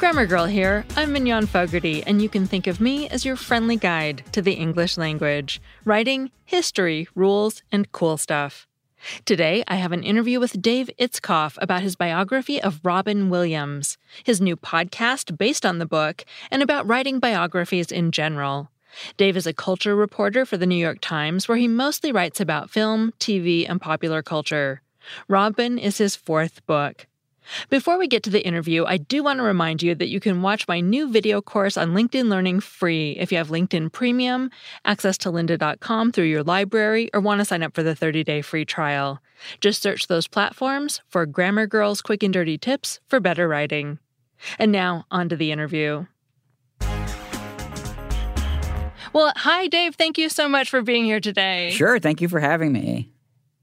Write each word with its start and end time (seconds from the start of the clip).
Grammar 0.00 0.24
Girl 0.24 0.46
here. 0.46 0.86
I'm 0.96 1.12
Mignon 1.12 1.44
Fogarty, 1.44 2.02
and 2.04 2.22
you 2.22 2.30
can 2.30 2.46
think 2.46 2.66
of 2.66 2.80
me 2.80 3.06
as 3.10 3.26
your 3.26 3.36
friendly 3.36 3.76
guide 3.76 4.24
to 4.32 4.40
the 4.40 4.54
English 4.54 4.96
language, 4.96 5.60
writing, 5.84 6.30
history, 6.46 7.06
rules, 7.14 7.62
and 7.70 7.92
cool 7.92 8.16
stuff. 8.16 8.66
Today, 9.26 9.62
I 9.68 9.74
have 9.74 9.92
an 9.92 10.02
interview 10.02 10.40
with 10.40 10.62
Dave 10.62 10.88
Itzkoff 10.98 11.58
about 11.60 11.82
his 11.82 11.96
biography 11.96 12.62
of 12.62 12.80
Robin 12.82 13.28
Williams, 13.28 13.98
his 14.24 14.40
new 14.40 14.56
podcast 14.56 15.36
based 15.36 15.66
on 15.66 15.76
the 15.76 15.84
book, 15.84 16.24
and 16.50 16.62
about 16.62 16.88
writing 16.88 17.18
biographies 17.18 17.92
in 17.92 18.10
general. 18.10 18.70
Dave 19.18 19.36
is 19.36 19.46
a 19.46 19.52
culture 19.52 19.94
reporter 19.94 20.46
for 20.46 20.56
the 20.56 20.66
New 20.66 20.76
York 20.76 21.02
Times, 21.02 21.46
where 21.46 21.58
he 21.58 21.68
mostly 21.68 22.10
writes 22.10 22.40
about 22.40 22.70
film, 22.70 23.12
TV, 23.20 23.68
and 23.68 23.82
popular 23.82 24.22
culture. 24.22 24.80
Robin 25.28 25.78
is 25.78 25.98
his 25.98 26.16
fourth 26.16 26.64
book. 26.64 27.06
Before 27.68 27.98
we 27.98 28.08
get 28.08 28.22
to 28.24 28.30
the 28.30 28.44
interview, 28.44 28.84
I 28.84 28.98
do 28.98 29.22
want 29.22 29.38
to 29.38 29.42
remind 29.42 29.82
you 29.82 29.94
that 29.94 30.08
you 30.08 30.20
can 30.20 30.42
watch 30.42 30.68
my 30.68 30.80
new 30.80 31.10
video 31.10 31.40
course 31.40 31.76
on 31.76 31.92
LinkedIn 31.92 32.28
Learning 32.28 32.60
free 32.60 33.12
if 33.12 33.32
you 33.32 33.38
have 33.38 33.48
LinkedIn 33.48 33.92
Premium, 33.92 34.50
access 34.84 35.18
to 35.18 35.30
lynda.com 35.30 36.12
through 36.12 36.24
your 36.24 36.42
library, 36.42 37.10
or 37.12 37.20
want 37.20 37.40
to 37.40 37.44
sign 37.44 37.62
up 37.62 37.74
for 37.74 37.82
the 37.82 37.94
30 37.94 38.24
day 38.24 38.42
free 38.42 38.64
trial. 38.64 39.20
Just 39.60 39.82
search 39.82 40.06
those 40.06 40.26
platforms 40.26 41.00
for 41.08 41.26
Grammar 41.26 41.66
Girls 41.66 42.02
Quick 42.02 42.22
and 42.22 42.32
Dirty 42.32 42.58
Tips 42.58 43.00
for 43.08 43.20
better 43.20 43.48
writing. 43.48 43.98
And 44.58 44.72
now, 44.72 45.06
on 45.10 45.28
to 45.28 45.36
the 45.36 45.52
interview. 45.52 46.06
Well, 49.12 49.32
hi, 49.36 49.66
Dave. 49.66 49.96
Thank 49.96 50.18
you 50.18 50.28
so 50.28 50.48
much 50.48 50.70
for 50.70 50.82
being 50.82 51.04
here 51.04 51.20
today. 51.20 51.70
Sure. 51.72 51.98
Thank 51.98 52.20
you 52.20 52.28
for 52.28 52.38
having 52.38 52.72
me. 52.72 53.10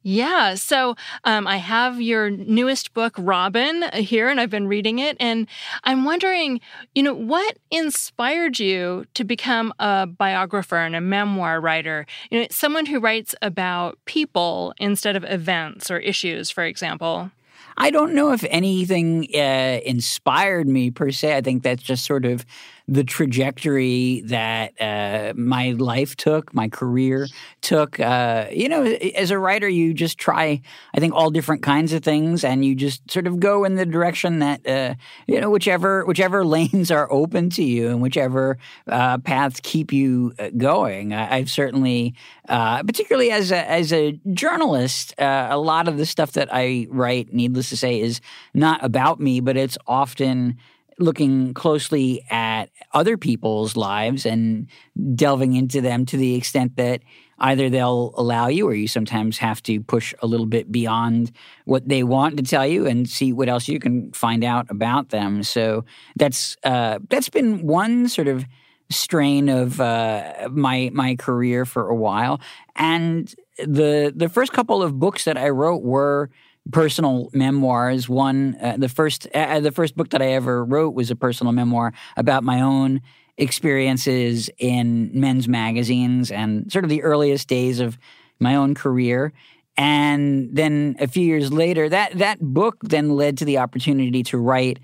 Yeah. 0.07 0.55
So 0.55 0.95
um, 1.25 1.47
I 1.47 1.57
have 1.57 1.99
your 1.99 2.29
newest 2.29 2.93
book, 2.93 3.13
Robin, 3.17 3.83
uh, 3.83 3.97
here, 3.97 4.29
and 4.29 4.39
I've 4.39 4.49
been 4.49 4.69
reading 4.69 4.99
it. 4.99 5.17
And 5.19 5.47
I'm 5.83 6.05
wondering, 6.05 6.61
you 6.95 7.03
know, 7.03 7.13
what 7.13 7.57
inspired 7.71 8.57
you 8.57 9.03
to 9.15 9.25
become 9.25 9.73
a 9.79 10.07
biographer 10.07 10.77
and 10.77 10.95
a 10.95 11.01
memoir 11.01 11.59
writer? 11.59 12.05
You 12.31 12.39
know, 12.39 12.47
someone 12.49 12.85
who 12.85 13.01
writes 13.01 13.35
about 13.41 13.99
people 14.05 14.73
instead 14.79 15.17
of 15.17 15.25
events 15.25 15.91
or 15.91 15.97
issues, 15.97 16.49
for 16.49 16.63
example. 16.63 17.29
I 17.75 17.91
don't 17.91 18.13
know 18.13 18.31
if 18.31 18.45
anything 18.49 19.27
uh, 19.35 19.81
inspired 19.85 20.69
me 20.69 20.89
per 20.89 21.11
se. 21.11 21.35
I 21.35 21.41
think 21.41 21.63
that's 21.63 21.83
just 21.83 22.05
sort 22.05 22.23
of 22.23 22.45
the 22.89 23.03
trajectory 23.03 24.21
that 24.25 24.73
uh, 24.79 25.33
my 25.35 25.71
life 25.71 26.15
took, 26.15 26.53
my 26.53 26.69
career 26.69 27.27
took. 27.61 27.99
Uh, 27.99 28.47
you 28.49 28.69
know, 28.69 28.83
as 28.83 29.29
a 29.29 29.37
writer, 29.37 29.67
you 29.67 29.93
just 29.93 30.17
try, 30.17 30.61
I 30.93 30.99
think, 30.99 31.13
all 31.13 31.29
different 31.29 31.63
kinds 31.63 31.91
of 31.91 32.01
things, 32.01 32.45
and 32.45 32.63
you 32.63 32.75
just 32.75 33.09
sort 33.11 33.27
of 33.27 33.41
go 33.41 33.65
in 33.65 33.75
the 33.75 33.85
direction 33.85 34.39
that 34.39 34.65
uh, 34.65 34.95
you 35.27 35.41
know, 35.41 35.49
whichever 35.49 36.05
whichever 36.05 36.45
lanes 36.57 36.89
are 36.89 37.11
open 37.11 37.49
to 37.51 37.63
you, 37.63 37.89
and 37.89 38.01
whichever 38.01 38.57
uh, 38.87 39.17
paths 39.17 39.59
keep 39.61 39.91
you 39.91 40.33
uh, 40.39 40.49
going. 40.55 41.13
I, 41.13 41.37
I've 41.37 41.49
certainly, 41.49 42.15
uh, 42.47 42.83
particularly 42.83 43.31
as 43.31 43.51
a 43.51 43.69
as 43.69 43.91
a 43.91 44.13
journalist, 44.31 45.13
a 45.17 45.57
lot 45.57 45.89
of 45.89 45.97
the 45.97 46.05
stuff 46.05 46.31
that 46.33 46.47
I 46.53 46.87
write, 46.89 47.33
needless 47.33 47.69
to 47.69 47.77
say, 47.77 47.99
is 47.99 48.21
not 48.53 48.83
about 48.83 49.19
me, 49.19 49.41
but 49.41 49.57
it's 49.57 49.77
often 49.87 50.57
looking 50.99 51.53
closely 51.53 52.23
at 52.29 52.69
other 52.93 53.17
people's 53.17 53.75
lives 53.75 54.25
and 54.25 54.67
delving 55.15 55.53
into 55.53 55.81
them 55.81 56.05
to 56.05 56.17
the 56.17 56.35
extent 56.35 56.75
that 56.75 57.01
either 57.39 57.69
they'll 57.69 58.13
allow 58.17 58.47
you 58.47 58.67
or 58.67 58.73
you 58.73 58.87
sometimes 58.87 59.37
have 59.37 59.61
to 59.63 59.79
push 59.81 60.13
a 60.21 60.27
little 60.27 60.45
bit 60.45 60.71
beyond 60.71 61.31
what 61.65 61.87
they 61.87 62.03
want 62.03 62.37
to 62.37 62.43
tell 62.43 62.65
you 62.65 62.87
and 62.87 63.07
see 63.07 63.31
what 63.31 63.49
else 63.49 63.67
you 63.67 63.79
can 63.79 64.11
find 64.11 64.43
out 64.43 64.65
about 64.69 65.09
them. 65.09 65.43
So 65.43 65.85
that's 66.15 66.57
uh, 66.63 66.99
that's 67.09 67.29
been 67.29 67.65
one 67.65 68.09
sort 68.09 68.27
of 68.27 68.45
strain 68.89 69.49
of 69.49 69.79
uh, 69.79 70.49
my 70.51 70.89
my 70.93 71.15
career 71.15 71.65
for 71.65 71.89
a 71.89 71.95
while. 71.95 72.41
And 72.75 73.33
the 73.57 74.11
the 74.15 74.29
first 74.29 74.51
couple 74.51 74.81
of 74.81 74.99
books 74.99 75.25
that 75.25 75.37
I 75.37 75.49
wrote 75.49 75.83
were 75.83 76.29
personal 76.71 77.29
memoirs. 77.33 78.09
One, 78.09 78.57
uh, 78.61 78.77
the 78.77 78.89
first, 78.89 79.27
uh, 79.33 79.59
the 79.59 79.71
first 79.71 79.95
book 79.95 80.09
that 80.09 80.21
I 80.21 80.33
ever 80.33 80.63
wrote 80.63 80.93
was 80.93 81.11
a 81.11 81.15
personal 81.15 81.53
memoir 81.53 81.93
about 82.15 82.43
my 82.43 82.61
own 82.61 83.01
experiences 83.37 84.49
in 84.57 85.11
men's 85.13 85.47
magazines 85.47 86.31
and 86.31 86.71
sort 86.71 86.83
of 86.83 86.89
the 86.89 87.03
earliest 87.03 87.47
days 87.47 87.79
of 87.79 87.97
my 88.39 88.55
own 88.55 88.73
career. 88.73 89.33
And 89.77 90.49
then 90.55 90.95
a 90.99 91.07
few 91.07 91.23
years 91.23 91.53
later, 91.53 91.87
that 91.89 92.17
that 92.17 92.39
book 92.41 92.77
then 92.81 93.15
led 93.15 93.37
to 93.37 93.45
the 93.45 93.59
opportunity 93.59 94.23
to 94.23 94.37
write 94.37 94.79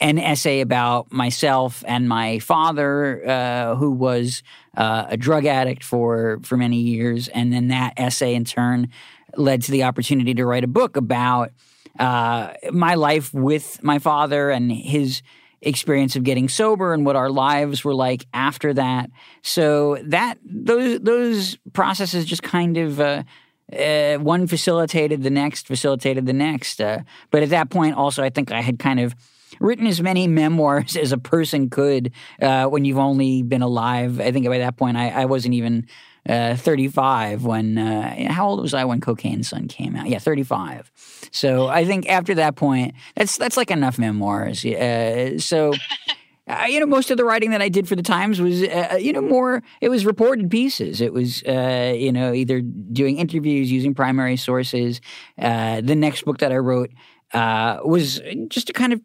an 0.00 0.18
essay 0.18 0.60
about 0.60 1.10
myself 1.10 1.82
and 1.86 2.08
my 2.08 2.38
father, 2.38 3.26
uh, 3.26 3.74
who 3.76 3.90
was 3.90 4.42
uh, 4.76 5.06
a 5.08 5.16
drug 5.16 5.46
addict 5.46 5.82
for 5.82 6.38
for 6.42 6.56
many 6.56 6.78
years, 6.78 7.28
and 7.28 7.52
then 7.52 7.68
that 7.68 7.94
essay 7.96 8.34
in 8.34 8.44
turn 8.44 8.88
led 9.36 9.62
to 9.62 9.70
the 9.70 9.84
opportunity 9.84 10.34
to 10.34 10.44
write 10.44 10.64
a 10.64 10.68
book 10.68 10.96
about 10.96 11.50
uh, 11.98 12.52
my 12.70 12.94
life 12.94 13.32
with 13.32 13.82
my 13.82 13.98
father 13.98 14.50
and 14.50 14.70
his 14.70 15.22
experience 15.62 16.14
of 16.14 16.24
getting 16.24 16.48
sober 16.48 16.92
and 16.92 17.06
what 17.06 17.16
our 17.16 17.30
lives 17.30 17.82
were 17.82 17.94
like 17.94 18.26
after 18.34 18.74
that. 18.74 19.10
So 19.42 19.96
that 20.04 20.38
those 20.44 21.00
those 21.00 21.58
processes 21.72 22.24
just 22.24 22.42
kind 22.42 22.76
of. 22.76 23.00
Uh, 23.00 23.22
uh, 23.76 24.16
one 24.18 24.46
facilitated 24.46 25.24
the 25.24 25.30
next, 25.30 25.66
facilitated 25.66 26.24
the 26.24 26.32
next. 26.32 26.80
Uh, 26.80 27.00
but 27.32 27.42
at 27.42 27.50
that 27.50 27.68
point, 27.68 27.96
also, 27.96 28.22
I 28.22 28.30
think 28.30 28.52
I 28.52 28.60
had 28.60 28.78
kind 28.78 29.00
of 29.00 29.16
written 29.60 29.86
as 29.86 30.00
many 30.02 30.26
memoirs 30.26 30.96
as 30.96 31.12
a 31.12 31.18
person 31.18 31.70
could 31.70 32.12
uh, 32.40 32.66
when 32.66 32.84
you've 32.84 32.98
only 32.98 33.42
been 33.42 33.62
alive. 33.62 34.20
I 34.20 34.32
think 34.32 34.46
by 34.46 34.58
that 34.58 34.76
point, 34.76 34.96
I, 34.96 35.10
I 35.10 35.24
wasn't 35.24 35.54
even 35.54 35.86
uh, 36.28 36.56
35 36.56 37.44
when, 37.44 37.78
uh, 37.78 38.32
how 38.32 38.48
old 38.48 38.60
was 38.60 38.74
I 38.74 38.84
when 38.84 39.00
Cocaine's 39.00 39.48
Son 39.48 39.68
came 39.68 39.94
out? 39.94 40.08
Yeah, 40.08 40.18
35. 40.18 40.90
So 41.30 41.68
I 41.68 41.84
think 41.84 42.08
after 42.08 42.34
that 42.34 42.56
point, 42.56 42.94
that's, 43.14 43.36
that's 43.36 43.56
like 43.56 43.70
enough 43.70 43.98
memoirs. 43.98 44.64
Uh, 44.64 45.38
so. 45.38 45.72
Uh, 46.48 46.64
you 46.68 46.78
know, 46.78 46.86
most 46.86 47.10
of 47.10 47.16
the 47.16 47.24
writing 47.24 47.50
that 47.50 47.60
I 47.60 47.68
did 47.68 47.88
for 47.88 47.96
the 47.96 48.04
Times 48.04 48.40
was, 48.40 48.62
uh, 48.62 48.96
you 49.00 49.12
know, 49.12 49.20
more, 49.20 49.64
it 49.80 49.88
was 49.88 50.06
reported 50.06 50.48
pieces. 50.48 51.00
It 51.00 51.12
was, 51.12 51.42
uh, 51.42 51.92
you 51.96 52.12
know, 52.12 52.32
either 52.32 52.60
doing 52.60 53.16
interviews 53.16 53.72
using 53.72 53.94
primary 53.94 54.36
sources. 54.36 55.00
Uh, 55.36 55.80
the 55.80 55.96
next 55.96 56.24
book 56.24 56.38
that 56.38 56.52
I 56.52 56.58
wrote 56.58 56.92
uh, 57.32 57.78
was 57.84 58.20
just 58.48 58.70
a 58.70 58.72
kind 58.72 58.92
of 58.92 59.00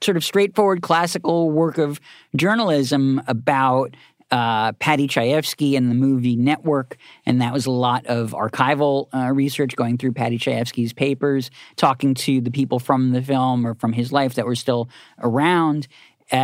sort 0.00 0.16
of 0.16 0.24
straightforward 0.24 0.82
classical 0.82 1.50
work 1.50 1.78
of 1.78 2.00
journalism 2.36 3.20
about 3.26 3.94
uh, 4.30 4.72
Paddy 4.72 5.08
Chayefsky 5.08 5.76
and 5.76 5.90
the 5.90 5.94
movie 5.94 6.36
Network, 6.36 6.96
and 7.24 7.40
that 7.40 7.52
was 7.52 7.66
a 7.66 7.70
lot 7.70 8.06
of 8.06 8.32
archival 8.32 9.08
uh, 9.14 9.32
research 9.32 9.74
going 9.74 9.96
through 9.96 10.12
Paddy 10.12 10.38
Chayefsky's 10.38 10.92
papers, 10.92 11.50
talking 11.76 12.14
to 12.14 12.40
the 12.40 12.50
people 12.50 12.78
from 12.78 13.12
the 13.12 13.22
film 13.22 13.66
or 13.66 13.74
from 13.74 13.92
his 13.92 14.12
life 14.12 14.34
that 14.34 14.44
were 14.44 14.54
still 14.54 14.88
around. 15.18 15.88
uh, 16.30 16.34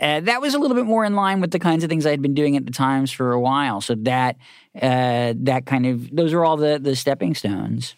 uh, 0.00 0.20
that 0.20 0.40
was 0.40 0.54
a 0.54 0.58
little 0.58 0.76
bit 0.76 0.86
more 0.86 1.04
in 1.04 1.14
line 1.14 1.40
with 1.40 1.52
the 1.52 1.60
kinds 1.60 1.84
of 1.84 1.90
things 1.90 2.04
I 2.04 2.10
had 2.10 2.20
been 2.22 2.34
doing 2.34 2.56
at 2.56 2.66
the 2.66 2.72
Times 2.72 3.12
for 3.12 3.32
a 3.32 3.40
while. 3.40 3.80
So 3.80 3.94
that 3.94 4.36
uh, 4.74 5.34
that 5.36 5.66
kind 5.66 5.86
of 5.86 6.14
those 6.14 6.32
are 6.32 6.44
all 6.44 6.56
the 6.56 6.80
the 6.82 6.96
stepping 6.96 7.34
stones. 7.34 7.94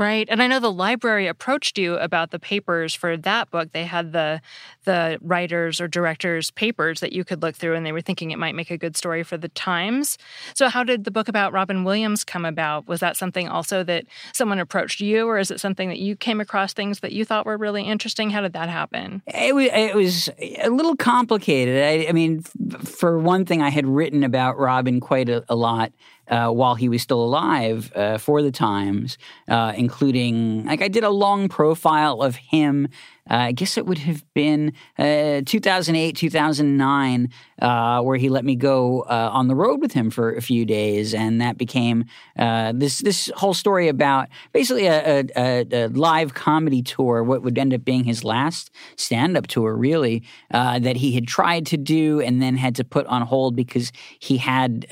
Right. 0.00 0.26
And 0.30 0.42
I 0.42 0.46
know 0.46 0.60
the 0.60 0.72
library 0.72 1.26
approached 1.26 1.76
you 1.76 1.96
about 1.96 2.30
the 2.30 2.38
papers 2.38 2.94
for 2.94 3.18
that 3.18 3.50
book. 3.50 3.72
They 3.72 3.84
had 3.84 4.12
the 4.12 4.40
the 4.84 5.18
writers 5.20 5.78
or 5.78 5.88
directors 5.88 6.50
papers 6.50 7.00
that 7.00 7.12
you 7.12 7.22
could 7.22 7.42
look 7.42 7.54
through 7.54 7.74
and 7.74 7.84
they 7.84 7.92
were 7.92 8.00
thinking 8.00 8.30
it 8.30 8.38
might 8.38 8.54
make 8.54 8.70
a 8.70 8.78
good 8.78 8.96
story 8.96 9.22
for 9.22 9.36
the 9.36 9.50
Times. 9.50 10.16
So 10.54 10.70
how 10.70 10.84
did 10.84 11.04
the 11.04 11.10
book 11.10 11.28
about 11.28 11.52
Robin 11.52 11.84
Williams 11.84 12.24
come 12.24 12.46
about? 12.46 12.88
Was 12.88 13.00
that 13.00 13.18
something 13.18 13.46
also 13.46 13.84
that 13.84 14.06
someone 14.32 14.58
approached 14.58 15.02
you 15.02 15.26
or 15.26 15.38
is 15.38 15.50
it 15.50 15.60
something 15.60 15.90
that 15.90 15.98
you 15.98 16.16
came 16.16 16.40
across 16.40 16.72
things 16.72 17.00
that 17.00 17.12
you 17.12 17.26
thought 17.26 17.44
were 17.44 17.58
really 17.58 17.82
interesting? 17.82 18.30
How 18.30 18.40
did 18.40 18.54
that 18.54 18.70
happen? 18.70 19.20
It 19.26 19.54
was, 19.54 19.68
it 19.70 19.94
was 19.94 20.30
a 20.62 20.70
little 20.70 20.96
complicated. 20.96 21.84
I, 21.84 22.08
I 22.08 22.12
mean, 22.12 22.40
for 22.84 23.18
one 23.18 23.44
thing, 23.44 23.60
I 23.60 23.68
had 23.68 23.86
written 23.86 24.24
about 24.24 24.58
Robin 24.58 24.98
quite 24.98 25.28
a, 25.28 25.44
a 25.50 25.54
lot 25.54 25.92
uh, 26.30 26.48
while 26.48 26.76
he 26.76 26.88
was 26.88 27.02
still 27.02 27.22
alive 27.22 27.92
uh, 27.94 28.16
for 28.16 28.40
the 28.40 28.52
Times, 28.52 29.18
uh, 29.48 29.72
including 29.76 30.64
like 30.64 30.80
I 30.80 30.88
did 30.88 31.04
a 31.04 31.10
long 31.10 31.48
profile 31.48 32.22
of 32.22 32.36
him. 32.36 32.88
Uh, 33.28 33.34
I 33.34 33.52
guess 33.52 33.76
it 33.76 33.86
would 33.86 33.98
have 33.98 34.24
been 34.34 34.72
uh, 34.98 35.42
2008, 35.44 36.16
2009, 36.16 37.28
uh, 37.60 38.02
where 38.02 38.16
he 38.16 38.28
let 38.28 38.44
me 38.44 38.56
go 38.56 39.02
on 39.02 39.46
the 39.46 39.54
road 39.54 39.80
with 39.80 39.92
him 39.92 40.10
for 40.10 40.32
a 40.32 40.42
few 40.42 40.64
days, 40.64 41.14
and 41.14 41.40
that 41.40 41.56
became 41.56 42.06
this 42.36 42.98
this 42.98 43.30
whole 43.36 43.54
story 43.54 43.88
about 43.88 44.28
basically 44.52 44.86
a, 44.86 45.24
a, 45.36 45.66
a, 45.70 45.88
live 45.88 46.34
comedy 46.34 46.82
tour, 46.82 47.22
what 47.22 47.42
would 47.42 47.56
end 47.58 47.72
up 47.72 47.84
being 47.84 48.04
his 48.04 48.24
last 48.24 48.70
stand 48.96 49.36
up 49.36 49.46
tour, 49.46 49.76
really, 49.76 50.24
that 50.50 50.96
he 50.96 51.12
had 51.12 51.28
tried 51.28 51.66
to 51.66 51.76
do 51.76 52.20
and 52.20 52.42
then 52.42 52.56
had 52.56 52.74
to 52.76 52.84
put 52.84 53.06
on 53.06 53.22
hold 53.22 53.54
because 53.54 53.92
he 54.18 54.38
had 54.38 54.86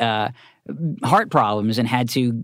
heart 1.03 1.31
problems 1.31 1.79
and 1.79 1.89
had 1.89 2.09
to 2.11 2.43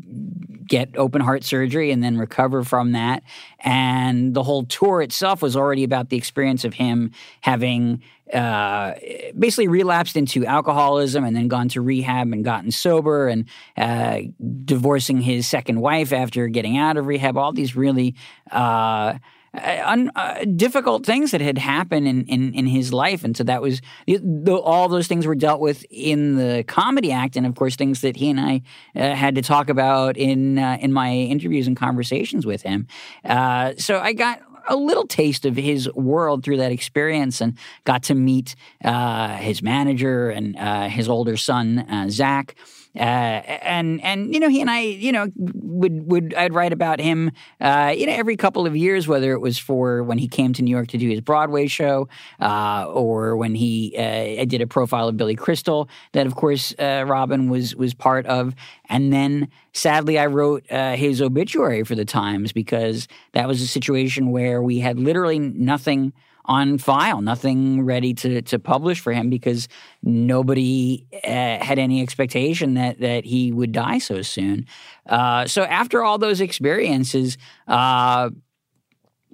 get 0.67 0.97
open 0.97 1.21
heart 1.21 1.45
surgery 1.45 1.91
and 1.91 2.03
then 2.03 2.17
recover 2.17 2.65
from 2.65 2.93
that. 2.93 3.23
And 3.61 4.35
the 4.35 4.43
whole 4.43 4.65
tour 4.65 5.03
itself 5.03 5.43
was 5.43 5.57
already 5.57 5.85
about 5.85 6.09
the 6.09 6.17
experience 6.17 6.65
of 6.65 6.75
him 6.75 7.11
having 7.43 8.03
uh, 8.33 8.95
basically 9.39 9.69
relapsed 9.69 10.17
into 10.17 10.47
alcoholism 10.47 11.25
and 11.25 11.37
then 11.37 11.49
gone 11.49 11.69
to 11.69 11.81
rehab 11.81 12.33
and 12.33 12.45
gotten 12.45 12.71
sober 12.71 13.29
and 13.29 13.47
uh, 13.77 14.21
divorcing 14.65 15.21
his 15.21 15.47
second 15.47 15.81
wife 15.81 16.13
after 16.13 16.49
getting 16.49 16.79
out 16.79 16.97
of 16.97 17.07
rehab. 17.07 17.37
All 17.37 17.53
these 17.53 17.77
really. 17.77 18.15
Uh, 18.51 19.19
uh, 19.55 19.83
un, 19.85 20.11
uh, 20.17 20.45
difficult 20.57 21.07
things 21.07 21.31
that 21.31 21.41
had 21.41 21.59
happened 21.59 22.09
in, 22.09 22.25
in, 22.27 22.55
in 22.55 22.67
his 22.67 22.93
life. 22.93 23.25
And 23.25 23.37
so 23.37 23.45
that 23.45 23.63
was 23.63 23.81
the, 24.07 24.57
all 24.57 24.89
those 24.89 25.07
things 25.07 25.27
were 25.27 25.35
dealt 25.35 25.61
with 25.61 25.85
in 25.91 26.37
the 26.37 26.65
comedy 26.65 27.13
act. 27.13 27.37
And 27.37 27.47
of 27.47 27.55
course, 27.55 27.77
things 27.77 28.01
that 28.01 28.17
he 28.17 28.31
and 28.31 28.41
I 28.41 28.63
uh, 28.97 29.15
had 29.15 29.35
to 29.37 29.43
talk 29.43 29.69
about 29.69 30.17
in, 30.17 30.59
uh, 30.59 30.79
in 30.81 30.93
my 30.93 31.13
interviews 31.13 31.67
and 31.67 31.77
conversations 31.77 32.47
with 32.47 32.63
him. 32.63 32.87
Uh, 33.25 33.75
so 33.79 33.99
I 34.01 34.13
got 34.13 34.41
a 34.67 34.77
little 34.77 35.07
taste 35.07 35.45
of 35.45 35.57
his 35.57 35.93
world 35.93 36.43
through 36.43 36.57
that 36.57 36.73
experience 36.73 37.41
and 37.41 37.57
got 37.85 38.03
to 38.05 38.15
meet 38.15 38.57
uh, 38.85 39.37
his 39.37 39.63
manager 39.63 40.31
and 40.31 40.57
uh, 40.57 40.89
his 40.89 41.09
older 41.09 41.37
son, 41.37 41.81
uh, 41.81 42.09
Zach. 42.09 42.55
Uh, 42.97 43.43
and 43.63 44.01
and 44.05 44.33
you 44.33 44.39
know 44.39 44.49
he 44.49 44.61
and 44.61 44.71
I 44.71 44.81
you 44.81 45.11
know 45.11 45.27
would 45.37 46.09
would 46.09 46.35
I'd 46.35 46.55
write 46.55 46.73
about 46.73 47.01
him 47.01 47.33
uh, 47.61 47.93
you 47.97 48.07
know 48.07 48.13
every 48.13 48.37
couple 48.37 48.67
of 48.67 48.77
years 48.77 49.09
whether 49.09 49.33
it 49.33 49.41
was 49.41 49.59
for 49.59 50.05
when 50.05 50.19
he 50.19 50.29
came 50.29 50.53
to 50.53 50.63
New 50.63 50.71
York 50.71 50.89
to 50.89 50.99
do 50.99 51.09
his 51.09 51.21
Broadway 51.21 51.67
show 51.67 52.09
uh, 52.41 52.87
or 52.89 53.37
when 53.37 53.57
he 53.57 53.97
uh, 53.99 54.43
I 54.43 54.45
did 54.45 54.61
a 54.61 54.67
profile 54.69 55.09
of 55.09 55.17
Billy 55.17 55.35
Crystal 55.35 55.89
that 56.13 56.27
of 56.27 56.37
course 56.37 56.73
uh, 56.79 57.05
Robin 57.07 57.51
was 57.51 57.75
was 57.75 57.95
part 57.95 58.27
of. 58.27 58.55
And 58.89 59.13
then 59.13 59.49
sadly 59.73 60.17
I 60.19 60.27
wrote 60.27 60.71
uh, 60.71 60.95
his 60.95 61.21
obituary 61.21 61.83
for 61.83 61.97
the 61.97 62.05
Times 62.05 62.53
because 62.53 63.09
that 63.33 63.49
was 63.49 63.61
a 63.61 63.67
situation 63.67 64.31
where 64.31 64.63
we 64.63 64.79
had 64.79 65.01
literally 65.01 65.41
nothing 65.41 66.13
on 66.47 66.79
file, 66.79 67.21
nothing 67.21 67.83
ready 67.85 68.15
to 68.15 68.43
to 68.43 68.59
publish 68.59 69.01
for 69.01 69.13
him 69.13 69.31
because 69.31 69.69
nobody 70.03 71.07
uh, 71.25 71.65
had 71.65 71.79
any 71.79 72.03
expectation 72.03 72.75
that 72.75 73.01
that 73.01 73.25
he 73.25 73.53
would 73.53 73.73
die 73.73 73.99
so 73.99 74.23
soon. 74.23 74.67
Uh, 75.09 75.47
so 75.47 75.63
after 75.63 76.03
all 76.05 76.19
those 76.19 76.41
experiences, 76.41 77.39
uh, 77.69 78.31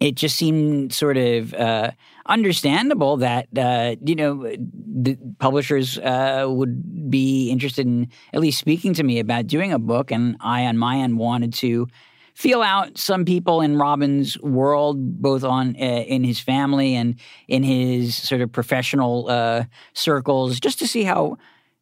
it 0.01 0.15
just 0.15 0.37
seemed 0.37 0.93
sort 0.93 1.17
of 1.17 1.53
uh, 1.55 1.91
understandable 2.27 3.19
that 3.19 3.49
uh, 3.57 3.97
you 4.05 4.15
know 4.15 4.51
the 4.59 5.19
publishers 5.39 5.99
uh, 5.99 6.47
would 6.49 7.11
be 7.11 7.51
interested 7.51 7.87
in 7.87 8.09
at 8.33 8.41
least 8.41 8.59
speaking 8.59 8.95
to 8.95 9.03
me 9.03 9.19
about 9.19 9.47
doing 9.47 9.73
a 9.73 9.79
book, 9.79 10.11
and 10.11 10.37
I 10.41 10.65
on 10.67 10.79
my 10.79 10.97
end 10.97 11.19
wanted 11.19 11.53
to 11.55 11.89
feel 12.35 12.63
out 12.63 12.99
some 12.99 13.25
people 13.25 13.61
in 13.61 13.77
Robin's 13.77 14.39
world, 14.41 15.21
both 15.21 15.45
on 15.45 15.77
uh, 15.77 15.79
in 15.85 16.25
his 16.25 16.41
family 16.41 16.95
and 16.95 17.17
in 17.49 17.63
his 17.63 18.17
sort 18.17 18.41
of 18.41 18.53
professional 18.53 19.29
uh, 19.29 19.65
circles, 19.93 20.61
just 20.61 20.79
to 20.79 20.87
see 20.87 21.05
how 21.05 21.37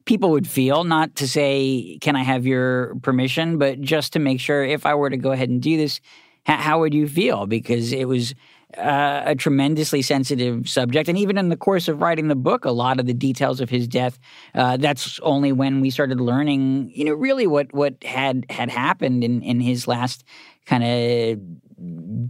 people 0.04 0.30
would 0.30 0.46
feel. 0.46 0.84
Not 0.84 1.14
to 1.16 1.28
say, 1.28 1.98
"Can 2.00 2.16
I 2.16 2.22
have 2.22 2.46
your 2.46 2.94
permission?" 3.02 3.58
but 3.58 3.80
just 3.80 4.12
to 4.14 4.18
make 4.18 4.40
sure 4.40 4.64
if 4.64 4.86
I 4.86 4.94
were 4.94 5.10
to 5.10 5.16
go 5.16 5.32
ahead 5.32 5.48
and 5.48 5.62
do 5.62 5.76
this, 5.76 6.00
how 6.44 6.80
would 6.80 6.94
you 6.94 7.08
feel? 7.08 7.46
Because 7.46 7.92
it 7.92 8.06
was. 8.08 8.34
Uh, 8.76 9.22
a 9.24 9.34
tremendously 9.34 10.02
sensitive 10.02 10.68
subject. 10.68 11.08
And 11.08 11.16
even 11.16 11.38
in 11.38 11.48
the 11.48 11.56
course 11.56 11.88
of 11.88 12.02
writing 12.02 12.28
the 12.28 12.36
book, 12.36 12.66
a 12.66 12.70
lot 12.70 13.00
of 13.00 13.06
the 13.06 13.14
details 13.14 13.62
of 13.62 13.70
his 13.70 13.88
death, 13.88 14.18
uh, 14.54 14.76
that's 14.76 15.18
only 15.20 15.52
when 15.52 15.80
we 15.80 15.88
started 15.88 16.20
learning, 16.20 16.92
you 16.94 17.06
know, 17.06 17.14
really 17.14 17.46
what 17.46 17.72
what 17.72 17.94
had 18.04 18.44
had 18.50 18.68
happened 18.68 19.24
in, 19.24 19.40
in 19.40 19.58
his 19.60 19.88
last 19.88 20.22
kind 20.66 20.84
of 20.84 21.40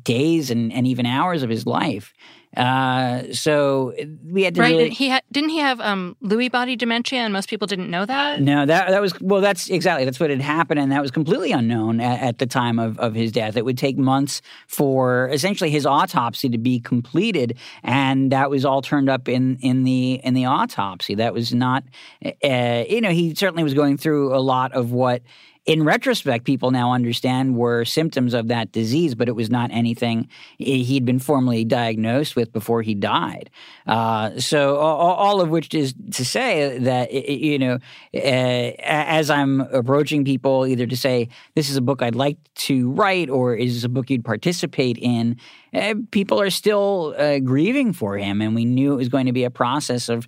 days 0.03 0.51
and, 0.51 0.73
and 0.73 0.87
even 0.87 1.07
hours 1.07 1.43
of 1.43 1.51
his 1.51 1.67
life. 1.67 2.13
Uh, 2.57 3.25
so 3.33 3.95
we 4.25 4.43
had 4.43 4.55
to 4.55 4.61
right. 4.61 4.71
really. 4.71 4.91
He 4.91 5.09
had, 5.09 5.23
didn't 5.31 5.51
he 5.51 5.59
have 5.59 5.81
um, 5.81 6.17
Lewy 6.23 6.51
body 6.51 6.77
dementia, 6.77 7.21
and 7.21 7.33
most 7.33 7.49
people 7.51 7.67
didn't 7.67 7.91
know 7.91 8.07
that. 8.07 8.41
No, 8.41 8.65
that 8.65 8.89
that 8.89 9.03
was 9.03 9.19
well. 9.21 9.43
That's 9.43 9.69
exactly 9.69 10.07
that's 10.07 10.19
what 10.19 10.31
had 10.31 10.41
happened, 10.41 10.81
and 10.81 10.91
that 10.91 11.03
was 11.03 11.11
completely 11.11 11.53
unknown 11.53 12.01
at, 12.01 12.21
at, 12.21 12.39
the 12.39 12.47
time 12.47 12.79
of, 12.79 12.99
of 12.99 13.15
his 13.15 13.33
death. 13.33 13.57
It 13.57 13.67
would 13.67 13.77
take 13.77 13.99
months 13.99 14.41
for 14.67 15.29
essentially 15.29 15.71
his 15.71 15.85
autopsy 15.85 16.49
to 16.49 16.59
be 16.59 16.81
completed, 16.81 17.59
and 17.83 18.33
that 18.33 18.49
was 18.49 18.65
all 18.65 18.81
turned 18.81 19.11
up 19.11 19.29
in 19.29 19.59
in 19.59 19.85
the 19.85 20.15
in 20.25 20.33
the 20.33 20.47
autopsy. 20.47 21.15
That 21.15 21.35
was 21.35 21.53
not, 21.53 21.85
uh, 22.25 22.85
you 22.89 23.03
know, 23.03 23.11
he 23.11 23.35
certainly 23.35 23.63
was 23.63 23.75
going 23.75 23.99
through 23.99 24.35
a 24.35 24.41
lot 24.41 24.73
of 24.73 24.91
what 24.91 25.23
in 25.69 25.83
retrospect, 25.83 26.47
people 26.47 26.71
now 26.71 26.95
understand 26.95 27.55
were 27.55 27.85
symptoms 27.85 28.33
of 28.33 28.49
that 28.49 28.73
disease, 28.73 29.15
but 29.15 29.29
it 29.29 29.37
was 29.37 29.51
not 29.51 29.71
anything 29.71 30.27
he'd 30.57 31.05
been 31.05 31.19
formally 31.19 31.63
diagnosed 31.63 32.35
with 32.35 32.55
before 32.55 32.81
he 32.81 32.95
died. 32.95 33.51
Uh, 33.87 34.41
so, 34.41 34.79
all, 34.79 35.43
of 35.43 35.51
which 35.51 35.75
is 35.75 35.95
to 36.13 36.25
say 36.25 36.79
that, 36.79 37.13
you 37.13 37.59
know, 37.59 37.79
uh, 38.15 38.73
as 38.83 39.29
I'm 39.29 39.61
approaching 39.61 40.25
people, 40.25 40.67
either 40.67 40.87
to 40.87 40.97
say, 40.97 41.29
this 41.55 41.69
is 41.69 41.77
a 41.77 41.83
book 41.83 42.01
I'd 42.01 42.15
like 42.15 42.39
to 42.69 42.91
write, 42.93 43.29
or 43.29 43.55
is 43.55 43.75
this 43.75 43.85
a 43.85 43.91
book 43.91 44.09
you'd 44.09 44.25
participate 44.25 44.97
in, 44.97 45.37
uh, 45.75 45.97
people 46.13 46.41
are 46.41 46.49
still 46.49 47.15
uh, 47.19 47.41
grieving 47.41 47.93
for 47.93 48.17
him. 48.17 48.41
And 48.41 48.55
we 48.55 48.65
knew 48.65 48.95
it 48.95 48.97
was 48.97 49.11
going 49.11 49.27
to 49.27 49.33
be 49.33 49.45
a 49.45 49.51
process 49.51 50.09
of 50.09 50.27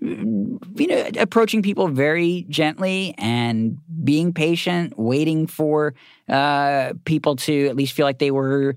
you 0.00 0.86
know, 0.86 1.10
approaching 1.18 1.62
people 1.62 1.88
very 1.88 2.46
gently 2.48 3.14
and 3.18 3.78
being 4.02 4.32
patient, 4.32 4.98
waiting 4.98 5.46
for 5.46 5.94
uh, 6.28 6.92
people 7.04 7.36
to 7.36 7.66
at 7.66 7.76
least 7.76 7.92
feel 7.92 8.06
like 8.06 8.18
they 8.18 8.30
were 8.30 8.76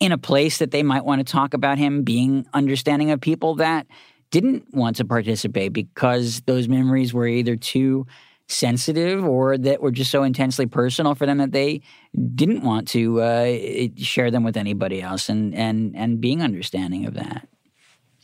in 0.00 0.12
a 0.12 0.18
place 0.18 0.58
that 0.58 0.70
they 0.70 0.82
might 0.82 1.04
want 1.04 1.24
to 1.24 1.30
talk 1.30 1.54
about 1.54 1.78
him, 1.78 2.02
being 2.02 2.46
understanding 2.54 3.10
of 3.10 3.20
people 3.20 3.56
that 3.56 3.86
didn't 4.30 4.74
want 4.74 4.96
to 4.96 5.04
participate 5.04 5.72
because 5.72 6.40
those 6.42 6.68
memories 6.68 7.12
were 7.12 7.26
either 7.26 7.54
too 7.54 8.06
sensitive 8.48 9.24
or 9.24 9.56
that 9.56 9.80
were 9.80 9.90
just 9.90 10.10
so 10.10 10.22
intensely 10.22 10.66
personal 10.66 11.14
for 11.14 11.26
them 11.26 11.38
that 11.38 11.52
they 11.52 11.80
didn't 12.34 12.62
want 12.62 12.88
to 12.88 13.20
uh, 13.20 13.56
share 13.96 14.30
them 14.30 14.42
with 14.42 14.56
anybody 14.56 15.00
else 15.00 15.28
and 15.28 15.54
and 15.54 15.94
and 15.96 16.20
being 16.20 16.42
understanding 16.42 17.06
of 17.06 17.14
that. 17.14 17.48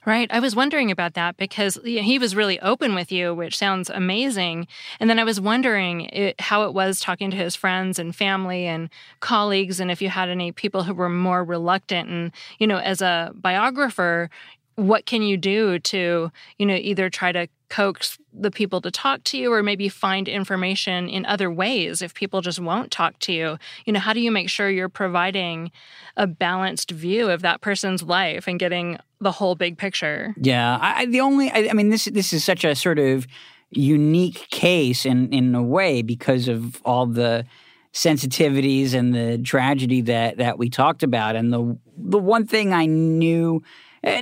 Right. 0.09 0.27
I 0.33 0.41
was 0.41 0.57
wondering 0.57 0.91
about 0.91 1.13
that 1.15 1.37
because 1.37 1.79
he 1.85 2.19
was 2.19 2.35
really 2.35 2.59
open 2.61 2.95
with 2.95 3.13
you, 3.13 3.35
which 3.35 3.59
sounds 3.59 3.91
amazing. 3.91 4.67
And 5.01 5.11
then 5.11 5.19
I 5.19 5.25
was 5.25 5.39
wondering 5.39 6.07
it, 6.07 6.41
how 6.41 6.63
it 6.63 6.73
was 6.73 6.99
talking 6.99 7.31
to 7.31 7.37
his 7.37 7.55
friends 7.55 7.99
and 7.99 8.17
family 8.17 8.65
and 8.65 8.89
colleagues, 9.21 9.81
and 9.81 9.91
if 9.91 10.01
you 10.01 10.09
had 10.09 10.31
any 10.31 10.51
people 10.51 10.85
who 10.85 10.95
were 10.95 11.11
more 11.11 11.45
reluctant. 11.45 12.09
And, 12.09 12.33
you 12.59 12.67
know, 12.67 12.79
as 12.79 13.03
a 13.03 13.33
biographer, 13.35 14.31
what 14.77 15.05
can 15.05 15.21
you 15.21 15.37
do 15.37 15.79
to, 15.81 16.33
you 16.57 16.65
know, 16.65 16.77
either 16.77 17.11
try 17.11 17.31
to 17.31 17.47
coax 17.69 18.19
the 18.33 18.51
people 18.51 18.81
to 18.81 18.91
talk 18.91 19.25
to 19.25 19.39
you 19.39 19.53
or 19.53 19.63
maybe 19.63 19.89
find 19.89 20.29
information 20.29 21.09
in 21.09 21.27
other 21.27 21.51
ways 21.51 22.03
if 22.03 22.15
people 22.15 22.41
just 22.41 22.61
won't 22.61 22.91
talk 22.91 23.19
to 23.21 23.33
you? 23.33 23.59
You 23.85 23.93
know, 23.93 24.01
how 24.01 24.13
do 24.13 24.21
you 24.21 24.31
make 24.31 24.49
sure 24.49 24.71
you're 24.71 24.89
providing 24.89 25.71
a 26.17 26.27
balanced 26.27 26.91
view 26.91 27.31
of 27.31 27.43
that 27.43 27.61
person's 27.61 28.03
life 28.03 28.47
and 28.47 28.59
getting 28.59 28.99
the 29.21 29.33
whole 29.33 29.55
big 29.55 29.79
picture? 29.79 30.35
Yeah, 30.41 30.79
I, 30.81 31.07
the 31.07 31.21
only 31.21 31.51
I, 31.51 31.69
I 31.71 31.73
mean 31.73 31.91
this 31.91 32.07
this 32.07 32.33
is 32.33 32.45
such 32.45 32.65
a 32.65 32.75
sort 32.75 32.99
of 32.99 33.27
unique 33.71 34.49
case 34.51 35.05
in 35.05 35.33
in 35.33 35.55
a 35.55 35.63
way 35.63 36.03
because 36.03 36.49
of 36.49 36.81
all 36.85 37.07
the 37.07 37.45
sensitivities 37.93 38.95
and 38.95 39.15
the 39.15 39.39
tragedy 39.39 40.01
that 40.03 40.37
that 40.37 40.59
we 40.59 40.71
talked 40.71 41.03
about 41.03 41.37
and 41.37 41.53
the 41.53 41.79
the 41.97 42.19
one 42.19 42.47
thing 42.47 42.73
I 42.73 42.87
knew 42.87 43.63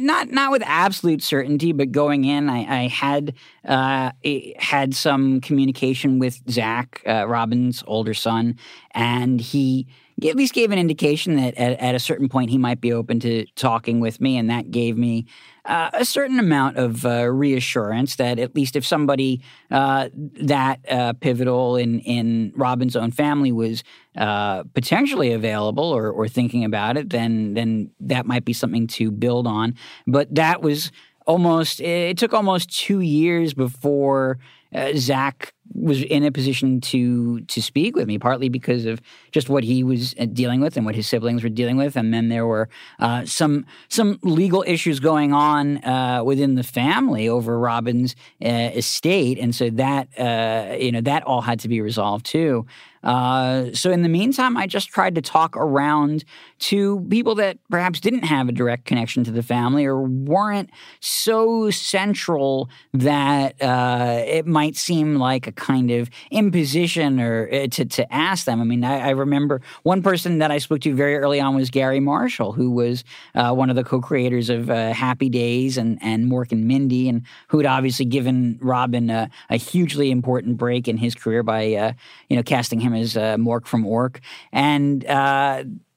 not 0.01 0.31
not 0.31 0.51
with 0.51 0.63
absolute 0.65 1.23
certainty, 1.23 1.73
but 1.73 1.93
going 1.93 2.25
in, 2.25 2.49
I, 2.49 2.85
I 2.85 2.89
had 2.89 3.35
uh, 3.65 4.13
had 4.59 4.95
some 4.95 5.41
communication 5.41 6.19
with 6.19 6.41
Zach, 6.51 7.03
uh, 7.07 7.27
Robin's 7.27 7.83
older 7.87 8.15
son, 8.15 8.57
and 8.93 9.41
he 9.41 9.87
at 10.25 10.37
least 10.37 10.55
gave 10.55 10.71
an 10.71 10.79
indication 10.79 11.37
that 11.37 11.55
at, 11.57 11.79
at, 11.79 11.95
a 11.95 11.99
certain 11.99 12.29
point 12.29 12.51
he 12.51 12.57
might 12.57 12.81
be 12.81 12.93
open 12.93 13.21
to 13.21 13.45
talking 13.55 14.01
with 14.01 14.21
me, 14.21 14.37
and 14.37 14.49
that 14.49 14.71
gave 14.71 14.97
me 14.97 15.27
uh, 15.67 15.91
a 15.93 16.05
certain 16.05 16.39
amount 16.39 16.77
of 16.77 17.05
uh, 17.05 17.27
reassurance 17.27 18.17
that 18.17 18.39
at 18.39 18.55
least 18.55 18.77
if 18.77 18.87
somebody 18.87 19.43
uh, 19.71 20.09
that 20.15 20.81
uh, 20.89 21.13
pivotal 21.15 21.77
in 21.77 22.01
in 22.01 22.53
Robin's 22.57 22.97
own 22.97 23.11
family 23.11 23.53
was 23.53 23.83
uh, 24.17 24.63
potentially 24.75 25.33
available 25.33 25.85
or, 25.85 26.11
or 26.11 26.29
thinking 26.29 26.65
about 26.65 26.97
it, 26.97 27.11
then 27.11 27.55
then 27.55 27.91
that 28.01 28.27
might 28.27 28.45
be 28.45 28.53
something 28.53 28.87
to 28.87 29.11
build 29.11 29.47
on. 29.47 29.75
But 30.07 30.35
that 30.35 30.63
was 30.63 30.93
almost 31.27 31.81
it 31.81 32.17
took 32.17 32.33
almost 32.33 32.71
two 32.71 33.01
years 33.01 33.53
before 33.53 34.39
uh, 34.75 34.93
Zach 34.95 35.53
was 35.75 36.03
in 36.03 36.25
a 36.25 36.33
position 36.33 36.81
to 36.81 37.41
to 37.43 37.63
speak 37.63 37.97
with 37.97 38.07
me, 38.07 38.19
partly 38.19 38.49
because 38.49 38.87
of 38.87 39.01
just 39.33 39.49
what 39.49 39.65
he 39.65 39.83
was 39.83 40.15
uh, 40.19 40.27
dealing 40.27 40.61
with 40.61 40.77
and 40.77 40.87
what 40.87 40.95
his 40.95 41.09
siblings 41.09 41.43
were 41.43 41.49
dealing 41.49 41.77
with, 41.77 41.97
and 41.97 42.13
then 42.13 42.29
there 42.29 42.47
were 42.47 42.69
uh, 42.99 43.25
some 43.25 43.67
some 43.89 44.19
legal 44.23 44.65
issues 44.67 45.01
going 45.01 45.33
on 45.33 45.85
uh, 45.85 46.23
within 46.25 46.55
the 46.55 46.63
family 46.63 47.29
over 47.29 47.59
Robin's 47.59 48.15
uh, 48.45 48.71
estate, 48.75 49.39
and 49.39 49.55
so 49.55 49.71
that 49.71 50.09
uh, 50.19 50.77
you 50.77 50.93
know 50.93 51.01
that 51.01 51.23
all 51.25 51.43
had 51.43 51.61
to 51.61 51.69
be 51.69 51.81
resolved 51.81 52.27
too. 52.27 52.67
Uh, 53.07 53.73
so 53.73 53.93
in 53.93 54.03
the 54.03 54.09
meantime, 54.09 54.57
I 54.57 54.67
just 54.67 54.89
tried 54.89 55.15
to 55.15 55.23
talk 55.23 55.57
around 55.57 56.25
to 56.59 57.07
people 57.11 57.35
that 57.37 57.59
perhaps 57.71 58.01
didn't 58.01 58.25
have 58.25 58.49
a 58.49 58.53
direct 58.53 58.85
connection 58.85 59.25
to 59.25 59.31
the 59.31 59.43
family 59.43 59.85
or 59.85 60.03
weren't 60.03 60.71
so 61.01 61.71
central 61.71 62.69
that 62.93 63.61
uh, 63.63 64.23
it 64.27 64.47
might 64.47 64.77
seem 64.77 65.17
like 65.17 65.47
a 65.47 65.53
kind 65.53 65.91
of 65.91 66.09
imposition 66.31 67.21
or 67.21 67.49
uh, 67.53 67.67
to, 67.69 67.85
to 67.85 68.13
ask 68.13 68.47
them. 68.47 68.61
I 68.61 68.65
mean, 68.65 68.85
I, 68.85 69.09
I, 69.09 69.11
remember 69.11 69.61
one 69.83 70.03
person 70.03 70.39
that 70.39 70.51
I 70.51 70.59
spoke 70.59 70.81
to 70.81 70.95
very 70.95 71.17
early 71.17 71.41
on 71.41 71.55
was 71.55 71.71
Garry 71.71 72.01
Marshall, 72.01 72.53
who 72.53 72.71
was 72.71 73.05
uh, 73.35 73.53
one 73.53 73.71
of 73.71 73.77
the 73.77 73.85
co-creators 73.85 74.51
of 74.51 74.71
uh, 74.71 74.93
Happy 74.93 75.29
Days 75.29 75.77
and, 75.77 75.99
and 76.03 76.31
Mork 76.31 76.53
and 76.53 76.67
Mindy, 76.67 77.09
and 77.09 77.23
who 77.49 77.59
had 77.59 77.67
obviously 77.67 78.05
given 78.05 78.59
Robin 78.61 79.11
a, 79.11 79.31
a 79.51 79.57
hugely 79.57 80.11
important 80.11 80.57
break 80.57 80.89
in 80.89 80.97
his 80.97 81.15
career 81.15 81.43
by, 81.43 81.75
uh, 81.75 81.93
you 82.29 82.37
know, 82.37 82.43
casting 82.43 82.81
him 82.81 82.95
as 82.95 83.17
uh, 83.17 83.37
Mork 83.37 83.67
from 83.67 83.87
Ork. 83.87 84.21
And 84.53 85.05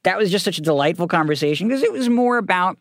that 0.04 0.18
was 0.18 0.32
just 0.32 0.46
such 0.46 0.58
a 0.58 0.62
delightful 0.62 1.08
conversation 1.08 1.68
because 1.68 1.84
it 1.84 1.92
was 1.92 2.10
more 2.10 2.38
about 2.38 2.78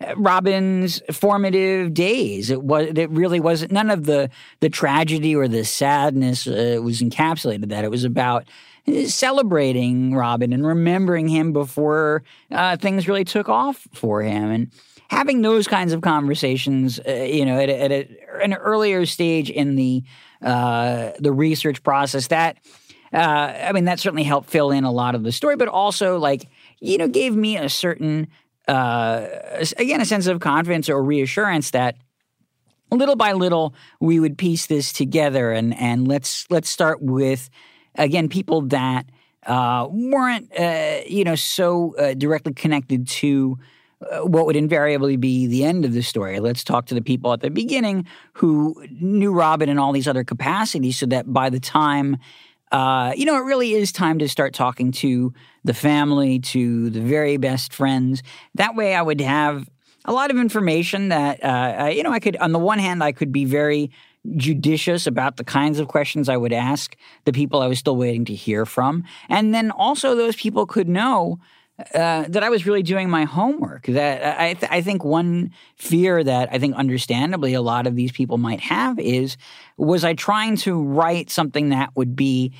uh, 0.00 0.14
Robin's 0.16 1.02
formative 1.12 1.92
days. 1.92 2.50
It 2.50 2.62
was 2.62 2.88
it 2.94 3.10
really 3.10 3.40
wasn't 3.40 3.72
none 3.72 3.90
of 3.90 4.06
the 4.06 4.30
the 4.60 4.70
tragedy 4.70 5.34
or 5.34 5.48
the 5.48 5.64
sadness 5.64 6.46
uh, 6.46 6.78
was 6.82 7.00
encapsulated. 7.00 7.68
That 7.68 7.84
it 7.84 7.90
was 7.90 8.04
about 8.04 8.44
uh, 8.86 9.04
celebrating 9.06 10.14
Robin 10.14 10.52
and 10.52 10.66
remembering 10.66 11.28
him 11.28 11.52
before 11.52 12.22
uh, 12.50 12.76
things 12.76 13.08
really 13.08 13.24
took 13.24 13.48
off 13.48 13.86
for 13.92 14.22
him 14.22 14.50
and 14.50 14.70
having 15.08 15.42
those 15.42 15.66
kinds 15.66 15.92
of 15.92 16.02
conversations. 16.02 17.00
Uh, 17.00 17.12
you 17.12 17.44
know, 17.44 17.58
at, 17.58 17.68
a, 17.68 17.82
at 17.82 17.92
a, 17.92 18.08
an 18.42 18.54
earlier 18.54 19.04
stage 19.06 19.50
in 19.50 19.74
the 19.74 20.02
uh, 20.40 21.10
the 21.18 21.32
research 21.32 21.82
process 21.82 22.28
that 22.28 22.56
I 23.12 23.72
mean, 23.72 23.84
that 23.86 23.98
certainly 23.98 24.22
helped 24.22 24.50
fill 24.50 24.70
in 24.70 24.84
a 24.84 24.92
lot 24.92 25.14
of 25.14 25.24
the 25.24 25.32
story, 25.32 25.56
but 25.56 25.68
also 25.68 26.18
like 26.18 26.48
you 26.80 26.98
know 26.98 27.08
gave 27.08 27.34
me 27.34 27.56
a 27.56 27.68
certain 27.68 28.28
uh, 28.68 29.26
again 29.78 30.00
a 30.00 30.04
sense 30.04 30.26
of 30.26 30.40
confidence 30.40 30.88
or 30.88 31.02
reassurance 31.02 31.70
that 31.70 31.96
little 32.90 33.16
by 33.16 33.32
little 33.32 33.74
we 34.00 34.18
would 34.18 34.36
piece 34.36 34.66
this 34.66 34.92
together 34.92 35.52
and 35.52 35.74
and 35.76 36.08
let's 36.08 36.46
let's 36.50 36.68
start 36.68 37.02
with 37.02 37.50
again 37.94 38.28
people 38.28 38.62
that 38.62 39.06
uh, 39.46 39.86
weren't 39.90 40.50
uh, 40.58 41.00
you 41.06 41.24
know 41.24 41.34
so 41.34 41.94
uh, 41.96 42.14
directly 42.14 42.52
connected 42.52 43.08
to 43.08 43.58
uh, 44.10 44.20
what 44.20 44.46
would 44.46 44.56
invariably 44.56 45.16
be 45.16 45.46
the 45.46 45.62
end 45.62 45.84
of 45.84 45.92
the 45.92 46.02
story. 46.02 46.40
Let's 46.40 46.64
talk 46.64 46.86
to 46.86 46.94
the 46.94 47.02
people 47.02 47.34
at 47.34 47.40
the 47.40 47.50
beginning 47.50 48.06
who 48.32 48.82
knew 48.90 49.30
Robin 49.30 49.68
in 49.68 49.78
all 49.78 49.92
these 49.92 50.08
other 50.08 50.24
capacities, 50.24 50.98
so 50.98 51.06
that 51.06 51.30
by 51.30 51.50
the 51.50 51.60
time 51.60 52.16
uh, 52.70 53.12
you 53.16 53.24
know, 53.24 53.36
it 53.36 53.44
really 53.44 53.72
is 53.72 53.92
time 53.92 54.18
to 54.18 54.28
start 54.28 54.54
talking 54.54 54.92
to 54.92 55.32
the 55.64 55.74
family, 55.74 56.38
to 56.38 56.90
the 56.90 57.00
very 57.00 57.36
best 57.36 57.72
friends. 57.72 58.22
That 58.54 58.74
way, 58.74 58.94
I 58.94 59.02
would 59.02 59.20
have 59.20 59.68
a 60.04 60.12
lot 60.12 60.30
of 60.30 60.38
information 60.38 61.08
that, 61.08 61.44
uh, 61.44 61.90
you 61.92 62.02
know, 62.02 62.12
I 62.12 62.20
could, 62.20 62.36
on 62.36 62.52
the 62.52 62.58
one 62.58 62.78
hand, 62.78 63.02
I 63.02 63.12
could 63.12 63.32
be 63.32 63.44
very 63.44 63.90
judicious 64.36 65.06
about 65.06 65.36
the 65.36 65.44
kinds 65.44 65.78
of 65.78 65.88
questions 65.88 66.28
I 66.28 66.36
would 66.36 66.52
ask 66.52 66.96
the 67.24 67.32
people 67.32 67.60
I 67.60 67.66
was 67.66 67.78
still 67.78 67.96
waiting 67.96 68.24
to 68.26 68.34
hear 68.34 68.66
from. 68.66 69.04
And 69.28 69.54
then 69.54 69.70
also, 69.70 70.14
those 70.14 70.36
people 70.36 70.66
could 70.66 70.88
know 70.88 71.38
uh, 71.94 72.24
that 72.28 72.42
I 72.42 72.48
was 72.48 72.66
really 72.66 72.82
doing 72.82 73.08
my 73.10 73.24
homework. 73.24 73.86
That 73.86 74.40
I, 74.40 74.54
th- 74.54 74.70
I 74.70 74.80
think 74.82 75.04
one 75.04 75.52
fear 75.76 76.22
that 76.22 76.48
I 76.52 76.58
think 76.58 76.74
understandably 76.76 77.54
a 77.54 77.62
lot 77.62 77.86
of 77.86 77.96
these 77.96 78.12
people 78.12 78.38
might 78.38 78.60
have 78.60 78.98
is 78.98 79.36
was 79.76 80.04
I 80.04 80.14
trying 80.14 80.56
to 80.58 80.82
write 80.82 81.30
something 81.30 81.70
that 81.70 81.90
would 81.96 82.14
be 82.16 82.52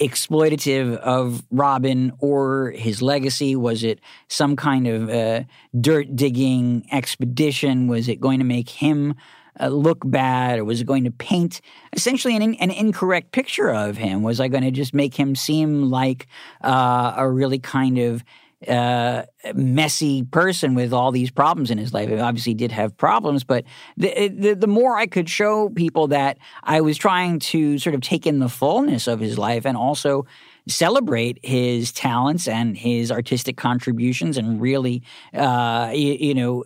exploitative 0.00 0.96
of 0.98 1.44
Robin 1.50 2.12
or 2.18 2.72
his 2.72 3.02
legacy? 3.02 3.54
Was 3.54 3.84
it 3.84 4.00
some 4.28 4.56
kind 4.56 4.86
of 4.86 5.08
uh, 5.08 5.44
dirt 5.80 6.16
digging 6.16 6.86
expedition? 6.90 7.86
Was 7.86 8.08
it 8.08 8.20
going 8.20 8.38
to 8.38 8.44
make 8.44 8.68
him 8.68 9.14
uh, 9.60 9.68
look 9.68 9.98
bad, 10.04 10.58
or 10.58 10.64
was 10.64 10.80
it 10.80 10.86
going 10.86 11.04
to 11.04 11.10
paint 11.10 11.60
essentially 11.92 12.34
an, 12.34 12.54
an 12.54 12.70
incorrect 12.70 13.32
picture 13.32 13.68
of 13.68 13.96
him? 13.98 14.22
Was 14.22 14.40
I 14.40 14.48
going 14.48 14.64
to 14.64 14.70
just 14.70 14.94
make 14.94 15.14
him 15.14 15.36
seem 15.36 15.90
like 15.90 16.26
uh, 16.62 17.14
a 17.16 17.28
really 17.28 17.58
kind 17.58 17.98
of 17.98 18.24
uh, 18.68 19.24
messy 19.54 20.24
person 20.24 20.74
with 20.74 20.92
all 20.92 21.10
these 21.10 21.30
problems 21.30 21.70
in 21.70 21.78
his 21.78 21.92
life. 21.92 22.08
He 22.08 22.18
obviously 22.18 22.54
did 22.54 22.72
have 22.72 22.96
problems, 22.96 23.44
but 23.44 23.64
the, 23.96 24.28
the, 24.28 24.54
the 24.54 24.66
more 24.66 24.96
I 24.96 25.06
could 25.06 25.28
show 25.28 25.68
people 25.70 26.08
that 26.08 26.38
I 26.62 26.80
was 26.80 26.96
trying 26.96 27.38
to 27.40 27.78
sort 27.78 27.94
of 27.94 28.00
take 28.00 28.26
in 28.26 28.38
the 28.38 28.48
fullness 28.48 29.06
of 29.06 29.20
his 29.20 29.38
life 29.38 29.66
and 29.66 29.76
also 29.76 30.26
celebrate 30.68 31.44
his 31.44 31.92
talents 31.92 32.46
and 32.46 32.76
his 32.76 33.10
artistic 33.10 33.56
contributions 33.56 34.38
and 34.38 34.60
really, 34.60 35.02
uh, 35.34 35.90
you, 35.92 36.16
you, 36.20 36.34
know, 36.34 36.64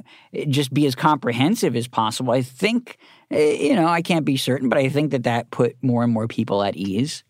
just 0.48 0.72
be 0.74 0.86
as 0.86 0.94
comprehensive 0.94 1.74
as 1.74 1.88
possible. 1.88 2.32
I 2.32 2.42
think, 2.42 2.98
eh, 3.30 3.54
you 3.54 3.74
know, 3.74 3.86
I 3.86 4.02
can't 4.02 4.24
be 4.24 4.36
certain, 4.36 4.68
but 4.68 4.78
I 4.78 4.88
think 4.88 5.12
that 5.12 5.22
that 5.24 5.50
put 5.50 5.76
more 5.82 6.04
and 6.04 6.12
more 6.12 6.28
people 6.28 6.62
at 6.62 6.76
ease. 6.76 7.24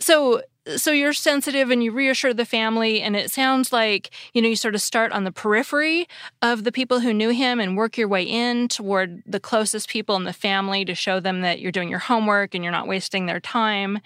So 0.00 0.42
so 0.76 0.92
you're 0.92 1.12
sensitive 1.12 1.70
and 1.70 1.82
you 1.82 1.90
reassure 1.90 2.32
the 2.32 2.44
family 2.44 3.00
and 3.02 3.16
it 3.16 3.30
sounds 3.30 3.72
like 3.72 4.10
you 4.32 4.40
know 4.40 4.48
you 4.48 4.56
sort 4.56 4.74
of 4.74 4.80
start 4.80 5.10
on 5.12 5.24
the 5.24 5.32
periphery 5.32 6.06
of 6.40 6.64
the 6.64 6.70
people 6.70 7.00
who 7.00 7.12
knew 7.12 7.30
him 7.30 7.58
and 7.58 7.76
work 7.76 7.98
your 7.98 8.06
way 8.06 8.22
in 8.22 8.68
toward 8.68 9.22
the 9.26 9.40
closest 9.40 9.88
people 9.88 10.14
in 10.14 10.24
the 10.24 10.32
family 10.32 10.84
to 10.84 10.94
show 10.94 11.18
them 11.18 11.40
that 11.40 11.60
you're 11.60 11.72
doing 11.72 11.88
your 11.88 11.98
homework 11.98 12.54
and 12.54 12.62
you're 12.62 12.72
not 12.72 12.86
wasting 12.86 13.26
their 13.26 13.40
time. 13.40 13.98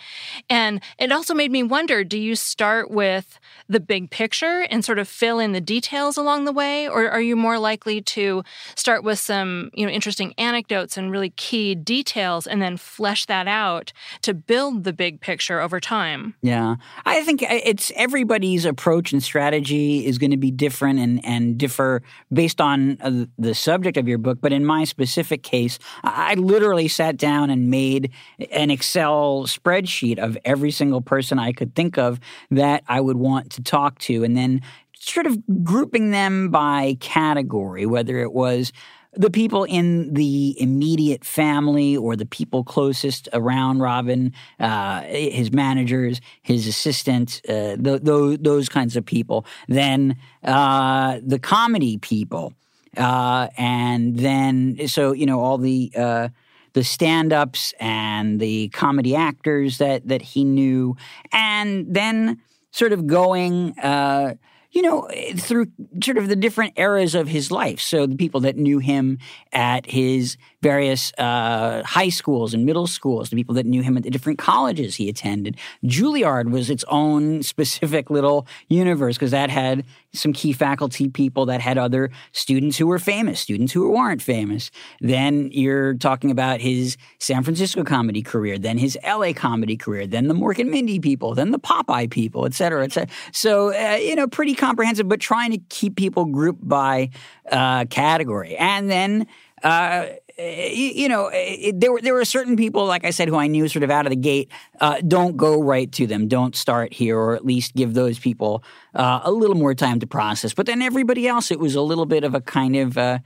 And 0.49 0.81
it 0.99 1.13
also 1.13 1.35
made 1.35 1.51
me 1.51 1.63
wonder 1.63 2.05
do 2.05 2.19
you 2.19 2.35
start 2.35 2.91
with 2.91 3.39
the 3.69 3.81
big 3.81 4.11
picture 4.11 4.67
and 4.71 4.85
sort 4.85 4.99
of 4.99 5.09
fill 5.09 5.39
in 5.39 5.53
the 5.53 5.61
details 5.61 6.17
along 6.17 6.45
the 6.45 6.53
way? 6.53 6.89
Or 6.89 7.11
are 7.11 7.21
you 7.21 7.37
more 7.37 7.59
likely 7.59 8.01
to 8.01 8.43
start 8.75 9.05
with 9.05 9.19
some 9.19 9.71
you 9.75 9.85
know 9.85 9.93
interesting 9.93 10.33
anecdotes 10.39 10.97
and 10.97 11.11
really 11.11 11.31
key 11.31 11.75
details 11.75 12.47
and 12.47 12.63
then 12.63 12.77
flesh 12.77 13.27
that 13.27 13.47
out 13.47 13.93
to 14.23 14.33
build 14.33 14.85
the 14.85 14.93
big 14.93 15.21
picture 15.21 15.61
over 15.61 15.81
time 15.81 16.35
yeah, 16.47 16.77
I 17.05 17.23
think 17.23 17.43
uh, 17.43 17.47
it's 17.51 17.91
everybody's 17.97 18.65
approach 18.65 19.13
and 19.13 19.21
strategy 19.21 20.07
is 20.07 20.17
going 20.17 20.31
to 20.31 20.37
be 20.37 20.53
different 20.53 21.01
and, 21.01 21.25
and 21.25 21.59
differ 21.59 22.03
based 22.33 22.61
on 22.61 22.99
uh, 23.01 23.27
the 23.37 23.53
subject 23.53 23.97
of 23.97 24.07
your 24.07 24.19
book. 24.19 24.39
But 24.41 24.53
in 24.53 24.65
my 24.65 24.85
specific 24.85 25.43
case, 25.43 25.81
I 26.05 26.35
literally 26.35 26.87
sat 26.87 27.17
down 27.17 27.51
and 27.51 27.69
made 27.69 28.13
an 28.53 28.71
Excel 28.71 29.45
spreadsheet 29.47 30.19
of 30.19 30.39
every 30.45 30.71
single 30.71 31.01
person 31.01 31.41
I 31.41 31.53
could 31.53 31.75
think 31.75 31.99
of 31.99 32.21
that 32.53 32.85
I 32.87 33.01
would 33.01 33.17
want 33.17 33.51
to 33.53 33.63
talk 33.63 33.99
to, 34.01 34.23
and 34.23 34.37
then 34.37 34.63
sort 34.99 35.27
of 35.27 35.39
grouping 35.65 36.13
them 36.13 36.51
by 36.51 36.97
category, 37.01 37.87
whether 37.87 38.19
it 38.19 38.33
was 38.33 38.73
the 39.17 39.31
people 39.31 39.65
in 39.65 40.13
the 40.15 40.55
immediate 40.61 41.25
family 41.25 41.97
or 41.97 42.17
the 42.17 42.27
people 42.27 42.63
closest 42.63 43.29
around 43.33 43.81
Robin, 43.81 44.33
uh, 44.61 45.01
his 45.03 45.53
managers, 45.53 46.21
his 46.43 46.67
assistant, 46.67 47.41
uh, 47.49 47.77
th- 47.77 48.05
th- 48.05 48.41
those 48.41 48.69
kinds 48.69 48.97
of 48.97 49.05
people. 49.05 49.47
Then 49.69 50.17
uh, 50.45 51.21
the 51.25 51.39
comedy 51.39 51.99
people, 51.99 52.53
uh, 52.97 53.49
and 53.57 54.19
then 54.19 54.87
so 54.87 55.13
you 55.13 55.27
know 55.27 55.41
all 55.41 55.59
the 55.59 55.93
uh, 55.97 56.29
the 56.75 56.85
stand-ups 56.85 57.73
and 57.81 58.39
the 58.39 58.69
comedy 58.69 59.17
actors 59.17 59.79
that 59.79 60.07
that 60.09 60.23
he 60.23 60.45
knew, 60.45 60.97
and 61.33 61.87
then 61.89 62.41
sort 62.71 62.93
of 62.93 63.07
going 63.07 63.79
uh, 63.79 64.35
you 64.77 64.83
know, 64.83 65.09
through 65.39 65.69
sort 66.05 66.19
of 66.19 66.29
the 66.29 66.37
different 66.37 66.75
eras 66.77 67.15
of 67.15 67.29
his 67.29 67.51
life. 67.51 67.81
So 67.81 68.05
the 68.05 68.15
people 68.15 68.41
that 68.41 68.59
knew 68.59 68.79
him 68.79 69.19
at 69.51 69.87
his 69.87 70.37
various 70.61 71.15
uh, 71.17 71.83
high 71.87 72.11
schools 72.11 72.53
and 72.53 72.67
middle 72.67 72.87
schools, 72.87 73.31
the 73.31 73.37
people 73.37 73.55
that 73.55 73.65
knew 73.65 73.83
him 73.83 73.97
at 73.97 74.03
the 74.03 74.11
different 74.11 74.39
colleges 74.39 74.97
he 74.97 75.09
attended. 75.09 75.57
Juilliard 75.85 76.51
was 76.51 76.69
its 76.69 76.85
own 76.89 77.43
specific 77.55 78.11
little 78.11 78.47
universe 78.69 79.17
because 79.17 79.31
that 79.31 79.49
had 79.49 79.87
some 80.13 80.33
key 80.33 80.53
faculty 80.53 81.09
people 81.09 81.47
that 81.47 81.61
had 81.61 81.79
other 81.79 82.11
students 82.33 82.77
who 82.77 82.87
were 82.87 82.99
famous, 82.99 83.41
students 83.41 83.73
who 83.73 83.89
weren't 83.91 84.21
famous. 84.21 84.71
Then 85.01 85.51
you're 85.53 85.95
talking 85.95 86.31
about 86.31 86.61
his 86.61 86.97
San 87.19 87.45
Francisco 87.45 87.85
comedy 87.85 88.23
career, 88.23 88.59
then 88.59 88.77
his 88.77 88.99
LA 89.07 89.33
comedy 89.33 89.77
career, 89.77 90.07
then 90.07 90.29
the 90.29 90.35
Mork 90.35 90.59
and 90.59 90.71
Mindy 90.71 90.99
people, 90.99 91.35
then 91.35 91.51
the 91.51 91.59
Popeye 91.59 92.11
people, 92.11 92.45
et 92.45 92.55
cetera, 92.55 92.85
et 92.85 92.93
cetera. 92.93 93.15
So, 93.33 93.73
uh, 93.73 93.97
you 93.97 94.17
know, 94.17 94.27
pretty 94.27 94.55
comprehensive, 94.67 95.09
but 95.09 95.21
trying 95.21 95.53
to 95.53 95.59
keep 95.69 95.97
people 95.97 96.25
grouped 96.25 96.67
by 96.67 97.11
uh, 97.51 97.85
category. 97.87 98.57
And 98.57 98.91
then, 98.91 99.27
uh, 99.63 100.07
you 100.39 101.09
know, 101.09 101.31
it, 101.33 101.81
there 101.81 101.93
were 101.93 102.01
there 102.01 102.13
were 102.13 102.25
certain 102.25 102.57
people, 102.57 102.85
like 102.85 103.05
I 103.05 103.11
said, 103.11 103.29
who 103.29 103.37
I 103.37 103.47
knew 103.47 103.69
sort 103.69 103.83
of 103.83 103.91
out 103.91 104.05
of 104.05 104.11
the 104.11 104.17
gate. 104.17 104.51
Uh, 104.81 105.01
don't 105.01 105.37
go 105.37 105.63
right 105.63 105.91
to 105.93 106.07
them. 106.07 106.29
Don't 106.29 106.55
start 106.55 106.93
here, 106.93 107.19
or 107.19 107.35
at 107.35 107.45
least 107.45 107.75
give 107.75 107.95
those 107.95 108.19
people 108.19 108.63
uh, 108.95 109.21
a 109.25 109.31
little 109.31 109.57
more 109.57 109.75
time 109.75 109.99
to 110.01 110.07
process. 110.07 110.53
But 110.53 110.67
then 110.67 110.83
everybody 110.83 111.27
else, 111.27 111.51
it 111.51 111.59
was 111.59 111.75
a 111.75 111.81
little 111.81 112.07
bit 112.07 112.23
of 112.23 112.35
a 112.35 112.41
kind 112.41 112.77
of 112.77 112.99
uh, 112.99 113.19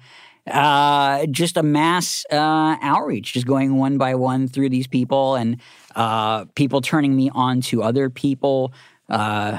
uh 0.50 1.26
just 1.26 1.56
a 1.56 1.64
mass 1.64 2.24
uh, 2.30 2.76
outreach, 2.80 3.32
just 3.32 3.46
going 3.46 3.76
one 3.76 3.98
by 3.98 4.14
one 4.14 4.46
through 4.46 4.68
these 4.68 4.86
people, 4.86 5.34
and 5.34 5.60
uh, 5.96 6.44
people 6.54 6.80
turning 6.80 7.16
me 7.16 7.28
on 7.34 7.60
to 7.62 7.82
other 7.82 8.08
people, 8.08 8.72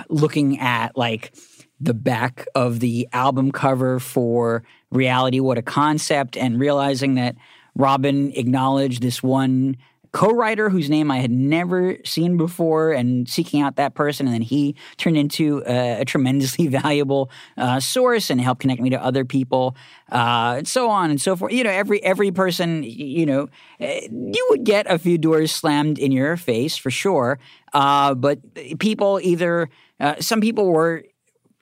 looking 0.07 0.57
at 0.59 0.95
like 0.95 1.33
the 1.81 1.93
back 1.93 2.45
of 2.53 2.79
the 2.79 3.07
album 3.11 3.51
cover 3.51 4.00
for 4.00 4.63
Reality 4.91 5.39
What 5.39 5.57
a 5.57 5.63
Concept 5.63 6.38
and 6.38 6.59
realizing 6.59 7.15
that 7.15 7.35
Robin 7.75 8.31
acknowledged 8.35 9.01
this 9.01 9.23
one 9.23 9.77
co-writer 10.11 10.69
whose 10.69 10.89
name 10.89 11.09
I 11.09 11.19
had 11.19 11.31
never 11.31 11.95
seen 12.03 12.35
before 12.35 12.91
and 12.91 13.29
seeking 13.29 13.61
out 13.61 13.77
that 13.77 13.93
person 13.93 14.27
and 14.27 14.33
then 14.33 14.41
he 14.41 14.75
turned 14.97 15.15
into 15.15 15.63
a, 15.65 16.01
a 16.01 16.05
tremendously 16.05 16.67
valuable 16.83 17.31
uh, 17.57 17.79
source 17.79 18.29
and 18.29 18.41
helped 18.41 18.61
connect 18.61 18.81
me 18.81 18.89
to 18.89 19.01
other 19.01 19.23
people 19.23 19.75
uh, 20.11 20.55
and 20.57 20.67
so 20.67 20.89
on 20.89 21.09
and 21.09 21.21
so 21.21 21.35
forth. 21.35 21.53
You 21.53 21.63
know 21.63 21.69
every 21.69 22.03
every 22.03 22.31
person 22.31 22.83
you 22.83 23.25
know 23.25 23.47
eh, 23.79 24.07
you 24.11 24.47
would 24.50 24.65
get 24.65 24.85
a 24.91 25.00
few 25.00 25.17
doors 25.17 25.51
slammed 25.51 25.97
in 25.97 26.11
your 26.11 26.35
face 26.35 26.75
for 26.75 26.91
sure 26.91 27.39
uh, 27.73 28.13
but 28.13 28.39
people 28.79 29.19
either 29.23 29.69
uh, 30.01 30.15
some 30.19 30.41
people 30.41 30.67
were 30.67 31.05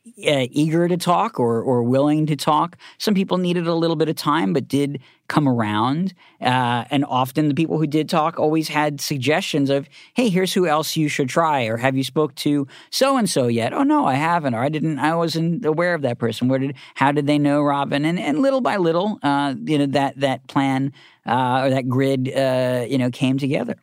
uh, 0.07 0.47
eager 0.51 0.87
to 0.87 0.97
talk 0.97 1.39
or, 1.39 1.61
or 1.61 1.83
willing 1.83 2.25
to 2.25 2.35
talk. 2.35 2.77
Some 2.97 3.13
people 3.13 3.37
needed 3.37 3.67
a 3.67 3.75
little 3.75 3.95
bit 3.95 4.09
of 4.09 4.15
time, 4.15 4.53
but 4.53 4.67
did 4.67 4.99
come 5.27 5.47
around. 5.47 6.13
Uh, 6.41 6.85
and 6.89 7.05
often 7.05 7.47
the 7.47 7.53
people 7.53 7.77
who 7.77 7.85
did 7.85 8.09
talk 8.09 8.39
always 8.39 8.67
had 8.67 9.01
suggestions 9.01 9.69
of, 9.69 9.87
hey, 10.15 10.29
here's 10.29 10.53
who 10.53 10.67
else 10.67 10.95
you 10.95 11.07
should 11.07 11.29
try, 11.29 11.65
or 11.65 11.77
have 11.77 11.95
you 11.95 12.03
spoke 12.03 12.33
to 12.35 12.67
so 12.89 13.17
and 13.17 13.29
so 13.29 13.47
yet? 13.47 13.73
Oh 13.73 13.83
no, 13.83 14.05
I 14.05 14.15
haven't, 14.15 14.55
or 14.55 14.63
I 14.63 14.69
didn't, 14.69 14.99
I 14.99 15.15
wasn't 15.15 15.65
aware 15.65 15.93
of 15.93 16.01
that 16.01 16.17
person. 16.17 16.47
Where 16.47 16.59
did, 16.59 16.75
how 16.95 17.11
did 17.11 17.27
they 17.27 17.37
know 17.37 17.61
Robin? 17.61 18.05
And 18.05 18.19
and 18.19 18.41
little 18.41 18.61
by 18.61 18.77
little, 18.77 19.19
uh, 19.21 19.53
you 19.63 19.77
know, 19.77 19.85
that 19.87 20.19
that 20.19 20.47
plan 20.47 20.93
uh, 21.25 21.61
or 21.63 21.69
that 21.69 21.87
grid, 21.87 22.33
uh, 22.33 22.85
you 22.87 22.97
know, 22.97 23.11
came 23.11 23.37
together. 23.37 23.75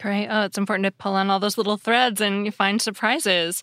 Great. 0.00 0.28
Oh, 0.28 0.42
it's 0.42 0.58
important 0.58 0.84
to 0.84 0.90
pull 0.90 1.14
on 1.14 1.30
all 1.30 1.38
those 1.38 1.56
little 1.56 1.76
threads 1.76 2.20
and 2.20 2.44
you 2.44 2.50
find 2.50 2.82
surprises. 2.82 3.62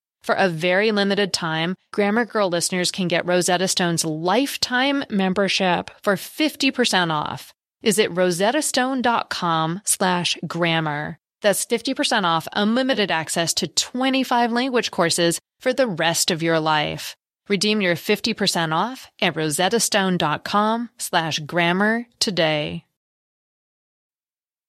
For 0.23 0.35
a 0.35 0.49
very 0.49 0.91
limited 0.91 1.33
time, 1.33 1.75
Grammar 1.91 2.25
Girl 2.25 2.49
listeners 2.49 2.91
can 2.91 3.07
get 3.07 3.25
Rosetta 3.25 3.67
Stone's 3.67 4.05
lifetime 4.05 5.03
membership 5.09 5.89
for 6.03 6.15
50% 6.15 7.11
off. 7.11 7.53
Is 7.81 7.97
it 7.97 8.13
rosettastone.com 8.13 9.81
slash 9.83 10.37
grammar? 10.45 11.17
That's 11.41 11.65
50% 11.65 12.23
off 12.23 12.47
unlimited 12.53 13.09
access 13.09 13.55
to 13.55 13.67
25 13.67 14.51
language 14.51 14.91
courses 14.91 15.39
for 15.59 15.73
the 15.73 15.87
rest 15.87 16.29
of 16.29 16.43
your 16.43 16.59
life. 16.59 17.15
Redeem 17.49 17.81
your 17.81 17.95
50% 17.95 18.73
off 18.73 19.09
at 19.19 19.33
rosettastone.com 19.33 20.89
slash 20.99 21.39
grammar 21.39 22.05
today. 22.19 22.85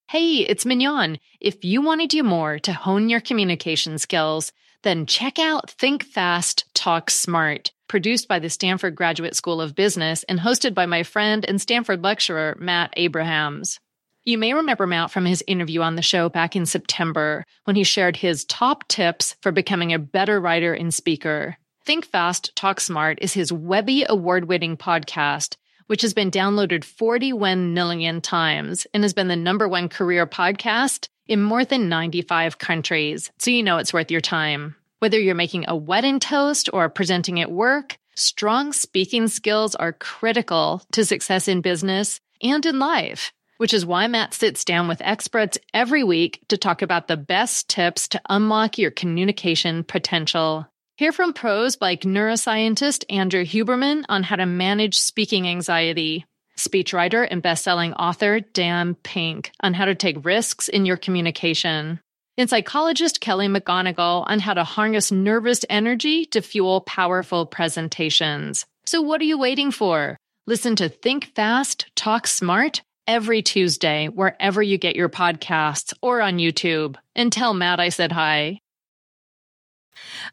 Hey, 0.08 0.38
it's 0.38 0.66
Mignon. 0.66 1.18
If 1.40 1.64
you 1.64 1.82
want 1.82 2.00
to 2.00 2.06
do 2.06 2.22
more 2.22 2.58
to 2.60 2.72
hone 2.72 3.08
your 3.08 3.20
communication 3.20 3.98
skills, 3.98 4.52
then 4.82 5.06
check 5.06 5.38
out 5.38 5.70
Think 5.70 6.04
Fast, 6.04 6.64
Talk 6.74 7.10
Smart, 7.10 7.72
produced 7.88 8.28
by 8.28 8.38
the 8.38 8.50
Stanford 8.50 8.94
Graduate 8.94 9.36
School 9.36 9.60
of 9.60 9.74
Business 9.74 10.24
and 10.24 10.40
hosted 10.40 10.74
by 10.74 10.86
my 10.86 11.02
friend 11.02 11.44
and 11.46 11.60
Stanford 11.60 12.02
lecturer, 12.02 12.56
Matt 12.58 12.92
Abrahams. 12.96 13.78
You 14.24 14.38
may 14.38 14.52
remember 14.52 14.86
Matt 14.86 15.10
from 15.10 15.24
his 15.24 15.42
interview 15.46 15.80
on 15.80 15.96
the 15.96 16.02
show 16.02 16.28
back 16.28 16.54
in 16.54 16.64
September 16.64 17.44
when 17.64 17.74
he 17.74 17.82
shared 17.82 18.16
his 18.16 18.44
top 18.44 18.86
tips 18.86 19.34
for 19.40 19.50
becoming 19.50 19.92
a 19.92 19.98
better 19.98 20.40
writer 20.40 20.72
and 20.72 20.94
speaker. 20.94 21.56
Think 21.84 22.04
Fast, 22.04 22.54
Talk 22.54 22.78
Smart 22.78 23.18
is 23.20 23.34
his 23.34 23.52
Webby 23.52 24.04
award 24.08 24.44
winning 24.44 24.76
podcast, 24.76 25.56
which 25.88 26.02
has 26.02 26.14
been 26.14 26.30
downloaded 26.30 26.84
41 26.84 27.74
million 27.74 28.20
times 28.20 28.86
and 28.94 29.02
has 29.02 29.12
been 29.12 29.26
the 29.26 29.34
number 29.34 29.68
one 29.68 29.88
career 29.88 30.24
podcast 30.24 31.08
in 31.26 31.42
more 31.42 31.64
than 31.64 31.88
95 31.88 32.58
countries, 32.58 33.30
so 33.38 33.50
you 33.50 33.62
know 33.62 33.78
it's 33.78 33.92
worth 33.92 34.10
your 34.10 34.20
time. 34.20 34.74
Whether 34.98 35.18
you're 35.18 35.34
making 35.34 35.64
a 35.68 35.76
wedding 35.76 36.20
toast 36.20 36.68
or 36.72 36.88
presenting 36.88 37.40
at 37.40 37.50
work, 37.50 37.96
strong 38.14 38.72
speaking 38.72 39.28
skills 39.28 39.74
are 39.74 39.92
critical 39.92 40.82
to 40.92 41.04
success 41.04 41.48
in 41.48 41.60
business 41.60 42.20
and 42.42 42.64
in 42.66 42.78
life. 42.78 43.32
which 43.62 43.72
is 43.72 43.86
why 43.86 44.08
Matt 44.08 44.34
sits 44.34 44.64
down 44.64 44.88
with 44.88 45.00
experts 45.02 45.56
every 45.72 46.02
week 46.02 46.40
to 46.48 46.56
talk 46.56 46.82
about 46.82 47.06
the 47.06 47.16
best 47.16 47.68
tips 47.68 48.08
to 48.08 48.20
unlock 48.28 48.76
your 48.76 48.90
communication 48.90 49.84
potential. 49.84 50.66
Hear 50.96 51.12
from 51.12 51.32
pros 51.32 51.76
like 51.80 52.00
neuroscientist 52.00 53.04
Andrew 53.08 53.44
Huberman 53.44 54.04
on 54.08 54.24
how 54.24 54.34
to 54.34 54.46
manage 54.46 54.98
speaking 54.98 55.46
anxiety, 55.46 56.24
speechwriter 56.56 57.26
and 57.30 57.42
best-selling 57.42 57.92
author 57.94 58.40
Dan 58.40 58.94
Pink 58.94 59.52
on 59.60 59.74
how 59.74 59.84
to 59.84 59.94
take 59.94 60.24
risks 60.24 60.68
in 60.68 60.86
your 60.86 60.96
communication, 60.96 62.00
and 62.38 62.48
psychologist 62.48 63.20
Kelly 63.20 63.48
McGonigal 63.48 64.24
on 64.26 64.38
how 64.38 64.54
to 64.54 64.64
harness 64.64 65.12
nervous 65.12 65.64
energy 65.68 66.24
to 66.26 66.40
fuel 66.42 66.80
powerful 66.80 67.46
presentations. 67.46 68.64
So 68.84 69.02
what 69.02 69.20
are 69.20 69.24
you 69.24 69.38
waiting 69.38 69.70
for? 69.70 70.16
Listen 70.46 70.74
to 70.76 70.88
Think 70.88 71.34
Fast, 71.34 71.86
Talk 71.94 72.26
Smart 72.26 72.82
every 73.06 73.42
Tuesday, 73.42 74.08
wherever 74.08 74.62
you 74.62 74.78
get 74.78 74.96
your 74.96 75.08
podcasts 75.08 75.92
or 76.02 76.20
on 76.20 76.38
YouTube. 76.38 76.96
And 77.14 77.32
tell 77.32 77.54
Matt 77.54 77.80
I 77.80 77.90
said 77.90 78.12
hi. 78.12 78.58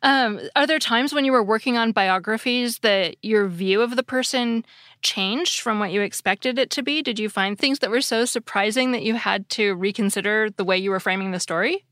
Um, 0.01 0.39
are 0.55 0.67
there 0.67 0.79
times 0.79 1.13
when 1.13 1.25
you 1.25 1.31
were 1.31 1.43
working 1.43 1.77
on 1.77 1.91
biographies 1.91 2.79
that 2.79 3.15
your 3.21 3.47
view 3.47 3.81
of 3.81 3.95
the 3.95 4.03
person 4.03 4.65
changed 5.01 5.61
from 5.61 5.79
what 5.79 5.91
you 5.91 6.01
expected 6.01 6.57
it 6.59 6.69
to 6.71 6.83
be? 6.83 7.01
Did 7.01 7.19
you 7.19 7.29
find 7.29 7.57
things 7.57 7.79
that 7.79 7.89
were 7.89 8.01
so 8.01 8.25
surprising 8.25 8.91
that 8.91 9.03
you 9.03 9.15
had 9.15 9.49
to 9.49 9.73
reconsider 9.75 10.49
the 10.49 10.65
way 10.65 10.77
you 10.77 10.91
were 10.91 10.99
framing 10.99 11.31
the 11.31 11.39
story? 11.39 11.85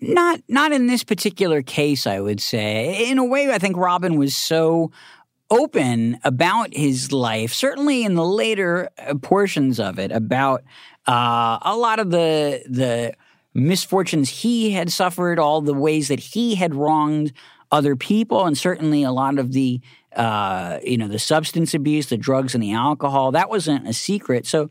Not 0.00 0.40
not 0.48 0.72
in 0.72 0.86
this 0.86 1.02
particular 1.02 1.62
case, 1.62 2.06
I 2.06 2.20
would 2.20 2.40
say. 2.40 3.10
In 3.10 3.18
a 3.18 3.24
way, 3.24 3.50
I 3.50 3.58
think 3.58 3.76
Robin 3.76 4.16
was 4.16 4.36
so 4.36 4.90
open 5.50 6.18
about 6.24 6.74
his 6.74 7.12
life, 7.12 7.52
certainly 7.52 8.04
in 8.04 8.14
the 8.14 8.24
later 8.24 8.90
uh, 8.98 9.14
portions 9.14 9.78
of 9.80 9.98
it, 9.98 10.12
about 10.12 10.64
uh, 11.06 11.58
a 11.62 11.76
lot 11.76 11.98
of 11.98 12.10
the 12.10 12.62
the 12.68 13.14
misfortunes 13.56 14.28
he 14.28 14.72
had 14.72 14.92
suffered, 14.92 15.38
all 15.38 15.60
the 15.60 15.74
ways 15.74 16.08
that 16.08 16.20
he 16.20 16.54
had 16.54 16.74
wronged 16.74 17.32
other 17.72 17.96
people, 17.96 18.44
and 18.44 18.56
certainly 18.56 19.02
a 19.02 19.10
lot 19.10 19.38
of 19.38 19.52
the 19.52 19.80
uh, 20.14 20.78
you 20.82 20.96
know 20.96 21.08
the 21.08 21.18
substance 21.18 21.74
abuse, 21.74 22.06
the 22.06 22.16
drugs, 22.16 22.54
and 22.54 22.62
the 22.62 22.72
alcohol. 22.72 23.32
That 23.32 23.50
wasn't 23.50 23.88
a 23.88 23.92
secret. 23.92 24.46
So. 24.46 24.70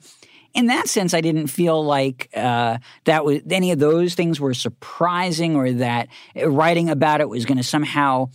In 0.53 0.67
that 0.67 0.87
sense, 0.87 1.13
I 1.13 1.19
didn't 1.19 1.47
feel 1.47 1.83
like 1.83 2.29
uh, 2.33 2.77
that 3.03 3.25
was 3.25 3.41
any 3.49 3.73
of 3.73 3.79
those 3.79 4.15
things 4.15 4.39
were 4.39 4.53
surprising, 4.53 5.57
or 5.57 5.69
that 5.73 6.07
writing 6.45 6.89
about 6.89 7.19
it 7.19 7.27
was 7.27 7.43
going 7.43 7.57
to 7.57 7.63
somehow 7.63 8.29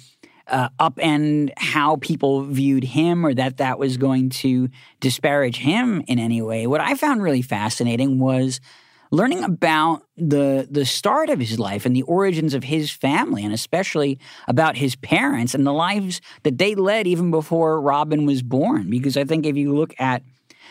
uh, 0.46 0.68
upend 0.78 1.52
how 1.56 1.96
people 1.96 2.42
viewed 2.42 2.84
him 2.84 3.24
or 3.24 3.32
that 3.32 3.56
that 3.56 3.78
was 3.78 3.96
going 3.96 4.28
to 4.28 4.68
disparage 5.00 5.56
him 5.56 6.02
in 6.08 6.18
any 6.18 6.42
way. 6.42 6.66
What 6.66 6.82
I 6.82 6.94
found 6.94 7.22
really 7.22 7.40
fascinating 7.40 8.18
was 8.18 8.60
learning 9.10 9.42
about 9.42 10.02
the 10.16 10.68
the 10.70 10.84
start 10.84 11.30
of 11.30 11.40
his 11.40 11.58
life 11.58 11.84
and 11.84 11.94
the 11.94 12.02
origins 12.02 12.54
of 12.54 12.64
his 12.64 12.90
family 12.90 13.44
and 13.44 13.52
especially 13.52 14.18
about 14.48 14.76
his 14.76 14.96
parents 14.96 15.54
and 15.54 15.66
the 15.66 15.72
lives 15.72 16.20
that 16.42 16.58
they 16.58 16.74
led 16.74 17.06
even 17.06 17.30
before 17.30 17.80
Robin 17.80 18.26
was 18.26 18.42
born 18.42 18.88
because 18.90 19.16
I 19.16 19.24
think 19.24 19.46
if 19.46 19.56
you 19.56 19.74
look 19.74 19.94
at 19.98 20.22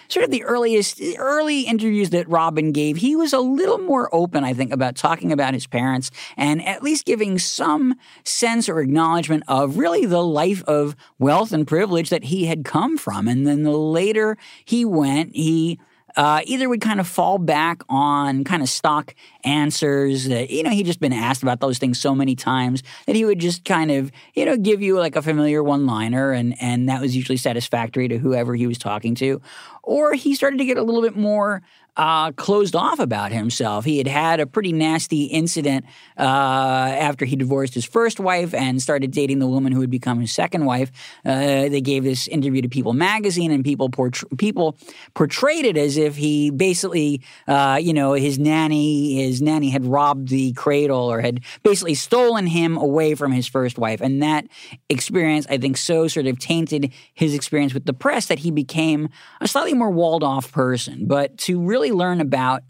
sort 0.09 0.23
of 0.23 0.31
the 0.31 0.43
earliest 0.43 1.01
early 1.17 1.61
interviews 1.61 2.09
that 2.09 2.27
Robin 2.27 2.71
gave, 2.71 2.97
he 2.97 3.15
was 3.15 3.31
a 3.31 3.39
little 3.39 3.77
more 3.77 4.13
open, 4.13 4.43
I 4.43 4.53
think, 4.53 4.73
about 4.73 4.95
talking 4.95 5.31
about 5.31 5.53
his 5.53 5.67
parents 5.67 6.09
and 6.35 6.65
at 6.65 6.83
least 6.83 7.05
giving 7.05 7.37
some 7.37 7.95
sense 8.23 8.67
or 8.67 8.79
acknowledgement 8.79 9.43
of 9.47 9.77
really 9.77 10.05
the 10.05 10.23
life 10.23 10.63
of 10.63 10.95
wealth 11.19 11.51
and 11.51 11.67
privilege 11.67 12.09
that 12.09 12.25
he 12.25 12.45
had 12.45 12.65
come 12.65 12.97
from. 12.97 13.27
And 13.27 13.45
then 13.45 13.63
the 13.63 13.71
later 13.71 14.37
he 14.65 14.83
went, 14.83 15.35
he 15.35 15.79
uh, 16.19 16.41
either 16.43 16.67
would 16.67 16.81
kind 16.81 16.99
of 16.99 17.07
fall 17.07 17.37
back 17.37 17.81
on 17.87 18.43
kind 18.43 18.61
of 18.61 18.67
stock 18.67 19.15
answers 19.45 20.27
that, 20.27 20.49
you 20.49 20.63
know, 20.63 20.69
he'd 20.69 20.85
just 20.85 20.99
been 20.99 21.13
asked 21.13 21.41
about 21.43 21.61
those 21.61 21.77
things 21.77 21.97
so 21.97 22.13
many 22.13 22.35
times 22.35 22.83
that 23.07 23.15
he 23.15 23.23
would 23.23 23.39
just 23.39 23.63
kind 23.63 23.89
of, 23.89 24.11
you 24.33 24.43
know, 24.43 24.57
give 24.57 24.81
you 24.81 24.99
like 24.99 25.15
a 25.15 25.21
familiar 25.21 25.63
one 25.63 25.85
liner 25.85 26.33
and, 26.33 26.61
and 26.61 26.89
that 26.89 26.99
was 26.99 27.15
usually 27.15 27.37
satisfactory 27.37 28.09
to 28.09 28.17
whoever 28.17 28.53
he 28.53 28.67
was 28.67 28.77
talking 28.77 29.15
to. 29.15 29.41
Or 29.81 30.13
he 30.13 30.35
started 30.35 30.57
to 30.57 30.65
get 30.65 30.75
a 30.75 30.83
little 30.83 31.01
bit 31.01 31.15
more 31.15 31.61
uh, 31.99 32.31
closed 32.31 32.77
off 32.77 32.97
about 32.97 33.33
himself. 33.33 33.83
He 33.83 33.97
had 33.97 34.07
had 34.07 34.39
a 34.39 34.47
pretty 34.47 34.71
nasty 34.71 35.25
incident 35.25 35.83
uh, 36.17 36.21
after 36.21 37.25
he 37.25 37.35
divorced 37.35 37.73
his 37.73 37.83
first 37.83 38.21
wife 38.21 38.53
and 38.53 38.81
started 38.81 39.11
dating 39.11 39.39
the 39.39 39.47
woman 39.47 39.73
who 39.73 39.79
would 39.79 39.89
become 39.89 40.21
his 40.21 40.31
second 40.31 40.63
wife. 40.63 40.91
Uh, 41.25 41.67
they 41.67 41.81
gave 41.81 42.05
this 42.05 42.25
interview 42.29 42.61
to 42.61 42.69
People 42.69 42.93
magazine, 42.93 43.51
and 43.51 43.65
people 43.65 43.89
portray- 43.89 44.29
people 44.37 44.77
portrayed 45.13 45.65
it 45.65 45.75
as 45.75 45.97
if 45.97 46.15
he 46.15 46.51
basically, 46.51 47.21
uh, 47.49 47.77
you 47.81 47.93
know, 47.93 48.13
his 48.13 48.39
nanny 48.39 49.15
his 49.15 49.41
nanny 49.41 49.69
had 49.69 49.85
robbed 49.85 50.29
the 50.29 50.53
cradle 50.53 51.11
or 51.11 51.19
had 51.19 51.41
basically 51.63 51.95
stolen 51.95 52.47
him 52.47 52.77
away 52.77 53.13
from 53.13 53.33
his 53.33 53.45
first 53.45 53.77
wife, 53.77 53.99
and 53.99 54.23
that 54.23 54.47
experience, 54.87 55.45
I 55.49 55.57
think, 55.57 55.75
so 55.75 56.07
sort 56.07 56.27
of 56.27 56.39
tainted 56.39 56.93
his 57.13 57.33
experience 57.33 57.73
with 57.73 57.83
the 57.83 57.93
press 57.93 58.27
that 58.27 58.39
he 58.39 58.51
became 58.51 59.09
a 59.41 59.49
slightly 59.49 59.73
more 59.73 59.91
walled 59.91 60.23
off 60.23 60.53
person. 60.53 61.05
But 61.05 61.37
to 61.39 61.59
really 61.59 61.88
really 61.89 61.97
learn 61.97 62.21
about 62.21 62.63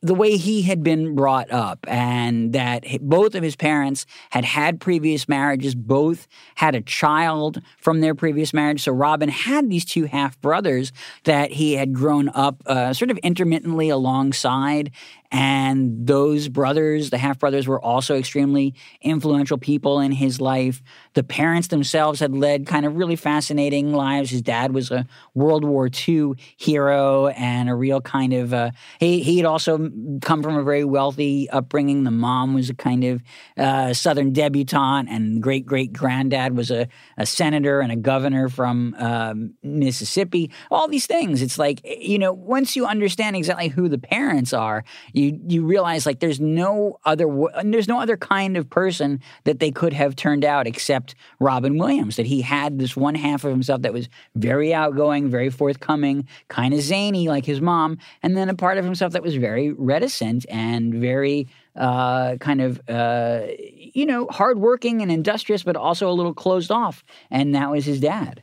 the 0.00 0.14
way 0.14 0.36
he 0.36 0.62
had 0.62 0.82
been 0.84 1.16
brought 1.16 1.50
up 1.50 1.84
and 1.88 2.52
that 2.52 2.84
both 3.00 3.34
of 3.34 3.42
his 3.42 3.56
parents 3.56 4.06
had 4.30 4.44
had 4.44 4.80
previous 4.80 5.28
marriages, 5.28 5.74
both 5.74 6.28
had 6.54 6.76
a 6.76 6.80
child 6.80 7.60
from 7.78 8.00
their 8.00 8.14
previous 8.14 8.54
marriage. 8.54 8.82
So 8.82 8.92
Robin 8.92 9.28
had 9.28 9.68
these 9.68 9.84
two 9.84 10.04
half 10.04 10.40
brothers 10.40 10.92
that 11.24 11.50
he 11.50 11.74
had 11.74 11.92
grown 11.92 12.28
up 12.28 12.62
uh, 12.66 12.92
sort 12.92 13.10
of 13.10 13.18
intermittently 13.18 13.88
alongside 13.88 14.92
and 15.30 16.06
those 16.06 16.48
brothers, 16.48 17.10
the 17.10 17.18
half 17.18 17.38
brothers, 17.38 17.68
were 17.68 17.82
also 17.82 18.16
extremely 18.16 18.74
influential 19.02 19.58
people 19.58 20.00
in 20.00 20.12
his 20.12 20.40
life. 20.40 20.82
The 21.14 21.22
parents 21.22 21.68
themselves 21.68 22.20
had 22.20 22.32
led 22.32 22.66
kind 22.66 22.86
of 22.86 22.96
really 22.96 23.16
fascinating 23.16 23.92
lives. 23.92 24.30
His 24.30 24.40
dad 24.40 24.72
was 24.72 24.90
a 24.90 25.06
World 25.34 25.64
War 25.64 25.90
II 26.08 26.32
hero 26.56 27.26
and 27.28 27.68
a 27.68 27.74
real 27.74 28.00
kind 28.00 28.32
of, 28.32 28.54
uh, 28.54 28.70
he, 29.00 29.22
he 29.22 29.36
had 29.36 29.46
also 29.46 29.87
come 30.22 30.42
from 30.42 30.56
a 30.56 30.62
very 30.62 30.84
wealthy 30.84 31.48
upbringing. 31.50 32.04
The 32.04 32.10
mom 32.10 32.54
was 32.54 32.70
a 32.70 32.74
kind 32.74 33.04
of 33.04 33.22
uh, 33.56 33.92
Southern 33.94 34.32
debutante, 34.32 35.08
and 35.10 35.42
great 35.42 35.66
great 35.66 35.92
granddad 35.92 36.56
was 36.56 36.70
a, 36.70 36.88
a 37.16 37.26
senator 37.26 37.80
and 37.80 37.92
a 37.92 37.96
governor 37.96 38.48
from 38.48 38.94
um, 38.98 39.54
Mississippi. 39.62 40.50
All 40.70 40.88
these 40.88 41.06
things. 41.06 41.42
It's 41.42 41.58
like, 41.58 41.80
you 41.84 42.18
know, 42.18 42.32
once 42.32 42.76
you 42.76 42.86
understand 42.86 43.36
exactly 43.36 43.68
who 43.68 43.88
the 43.88 43.98
parents 43.98 44.52
are, 44.52 44.84
you 45.12 45.38
you 45.46 45.64
realize 45.64 46.06
like 46.06 46.20
there's 46.20 46.40
no 46.40 46.98
other 47.04 47.26
there's 47.64 47.88
no 47.88 48.00
other 48.00 48.16
kind 48.16 48.56
of 48.56 48.68
person 48.70 49.20
that 49.44 49.60
they 49.60 49.70
could 49.70 49.92
have 49.92 50.16
turned 50.16 50.44
out 50.44 50.66
except 50.66 51.14
Robin 51.40 51.78
Williams. 51.78 52.16
That 52.16 52.26
he 52.26 52.42
had 52.42 52.78
this 52.78 52.96
one 52.96 53.14
half 53.14 53.44
of 53.44 53.50
himself 53.50 53.82
that 53.82 53.92
was 53.92 54.08
very 54.34 54.74
outgoing, 54.74 55.30
very 55.30 55.50
forthcoming, 55.50 56.26
kind 56.48 56.74
of 56.74 56.80
zany 56.80 57.28
like 57.28 57.44
his 57.44 57.60
mom, 57.60 57.98
and 58.22 58.36
then 58.36 58.48
a 58.48 58.54
part 58.54 58.78
of 58.78 58.84
himself 58.84 59.12
that 59.12 59.22
was 59.22 59.36
very 59.36 59.72
reticent 59.78 60.44
and 60.50 60.92
very 60.92 61.48
uh, 61.76 62.36
kind 62.36 62.60
of 62.60 62.80
uh, 62.88 63.46
you 63.58 64.04
know 64.04 64.26
hardworking 64.30 65.00
and 65.00 65.10
industrious, 65.10 65.62
but 65.62 65.76
also 65.76 66.10
a 66.10 66.12
little 66.12 66.34
closed 66.34 66.70
off, 66.70 67.04
and 67.30 67.54
that 67.54 67.70
was 67.70 67.86
his 67.86 68.00
dad. 68.00 68.42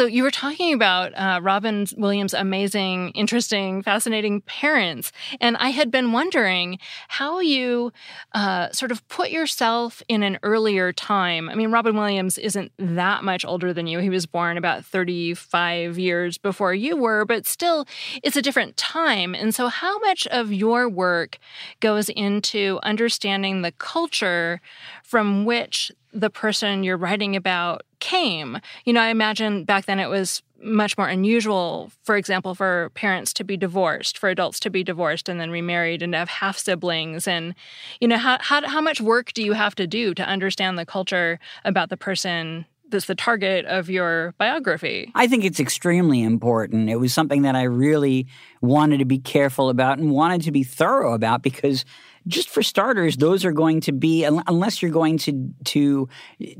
So 0.00 0.06
you 0.06 0.22
were 0.22 0.30
talking 0.30 0.72
about 0.72 1.12
uh, 1.12 1.40
Robin 1.42 1.84
Williams' 1.98 2.32
amazing, 2.32 3.10
interesting, 3.10 3.82
fascinating 3.82 4.40
parents, 4.40 5.12
and 5.42 5.58
I 5.58 5.68
had 5.68 5.90
been 5.90 6.12
wondering 6.12 6.78
how 7.08 7.40
you 7.40 7.92
uh, 8.32 8.70
sort 8.70 8.92
of 8.92 9.06
put 9.08 9.28
yourself 9.28 10.02
in 10.08 10.22
an 10.22 10.38
earlier 10.42 10.90
time. 10.90 11.50
I 11.50 11.54
mean, 11.54 11.70
Robin 11.70 11.94
Williams 11.94 12.38
isn't 12.38 12.72
that 12.78 13.24
much 13.24 13.44
older 13.44 13.74
than 13.74 13.86
you; 13.86 13.98
he 13.98 14.08
was 14.08 14.24
born 14.24 14.56
about 14.56 14.86
thirty-five 14.86 15.98
years 15.98 16.38
before 16.38 16.72
you 16.72 16.96
were, 16.96 17.26
but 17.26 17.44
still, 17.46 17.86
it's 18.22 18.36
a 18.38 18.42
different 18.42 18.78
time. 18.78 19.34
And 19.34 19.54
so, 19.54 19.68
how 19.68 19.98
much 19.98 20.26
of 20.28 20.50
your 20.50 20.88
work 20.88 21.36
goes 21.80 22.08
into 22.08 22.80
understanding 22.82 23.60
the 23.60 23.72
culture 23.72 24.62
from 25.02 25.44
which 25.44 25.92
the 26.10 26.30
person 26.30 26.84
you're 26.84 26.96
writing 26.96 27.36
about 27.36 27.82
came. 28.00 28.58
You 28.84 28.92
know, 28.92 29.00
I 29.00 29.08
imagine 29.08 29.64
back 29.64 29.86
then 29.86 30.00
it 30.00 30.08
was 30.08 30.42
much 30.62 30.98
more 30.98 31.08
unusual, 31.08 31.90
for 32.02 32.16
example, 32.16 32.54
for 32.54 32.90
parents 32.94 33.32
to 33.34 33.44
be 33.44 33.56
divorced, 33.56 34.18
for 34.18 34.28
adults 34.28 34.60
to 34.60 34.70
be 34.70 34.84
divorced 34.84 35.28
and 35.28 35.40
then 35.40 35.50
remarried 35.50 36.02
and 36.02 36.14
have 36.14 36.28
half 36.28 36.58
siblings. 36.58 37.26
And, 37.26 37.54
you 38.00 38.08
know, 38.08 38.18
how, 38.18 38.38
how, 38.40 38.66
how 38.66 38.80
much 38.80 39.00
work 39.00 39.32
do 39.32 39.42
you 39.42 39.54
have 39.54 39.74
to 39.76 39.86
do 39.86 40.14
to 40.14 40.22
understand 40.22 40.78
the 40.78 40.86
culture 40.86 41.38
about 41.64 41.88
the 41.88 41.96
person 41.96 42.66
that's 42.90 43.06
the 43.06 43.14
target 43.14 43.64
of 43.66 43.88
your 43.88 44.34
biography? 44.36 45.10
I 45.14 45.26
think 45.26 45.44
it's 45.44 45.60
extremely 45.60 46.22
important. 46.22 46.90
It 46.90 46.96
was 46.96 47.14
something 47.14 47.42
that 47.42 47.54
I 47.54 47.62
really 47.62 48.26
wanted 48.60 48.98
to 48.98 49.04
be 49.04 49.18
careful 49.18 49.70
about 49.70 49.98
and 49.98 50.10
wanted 50.10 50.42
to 50.42 50.52
be 50.52 50.64
thorough 50.64 51.14
about 51.14 51.42
because 51.42 51.84
just 52.26 52.48
for 52.48 52.62
starters, 52.62 53.16
those 53.16 53.44
are 53.44 53.52
going 53.52 53.80
to 53.82 53.92
be 53.92 54.24
unless 54.24 54.82
you're 54.82 54.90
going 54.90 55.18
to 55.18 55.54
to 55.64 56.08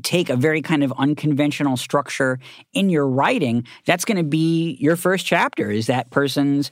take 0.03 0.29
a 0.29 0.35
very 0.35 0.61
kind 0.61 0.83
of 0.83 0.91
unconventional 0.97 1.77
structure 1.77 2.39
in 2.73 2.89
your 2.89 3.07
writing. 3.07 3.65
That's 3.85 4.05
going 4.05 4.17
to 4.17 4.23
be 4.23 4.77
your 4.79 4.95
first 4.95 5.25
chapter. 5.25 5.69
Is 5.69 5.87
that 5.87 6.09
person's 6.09 6.71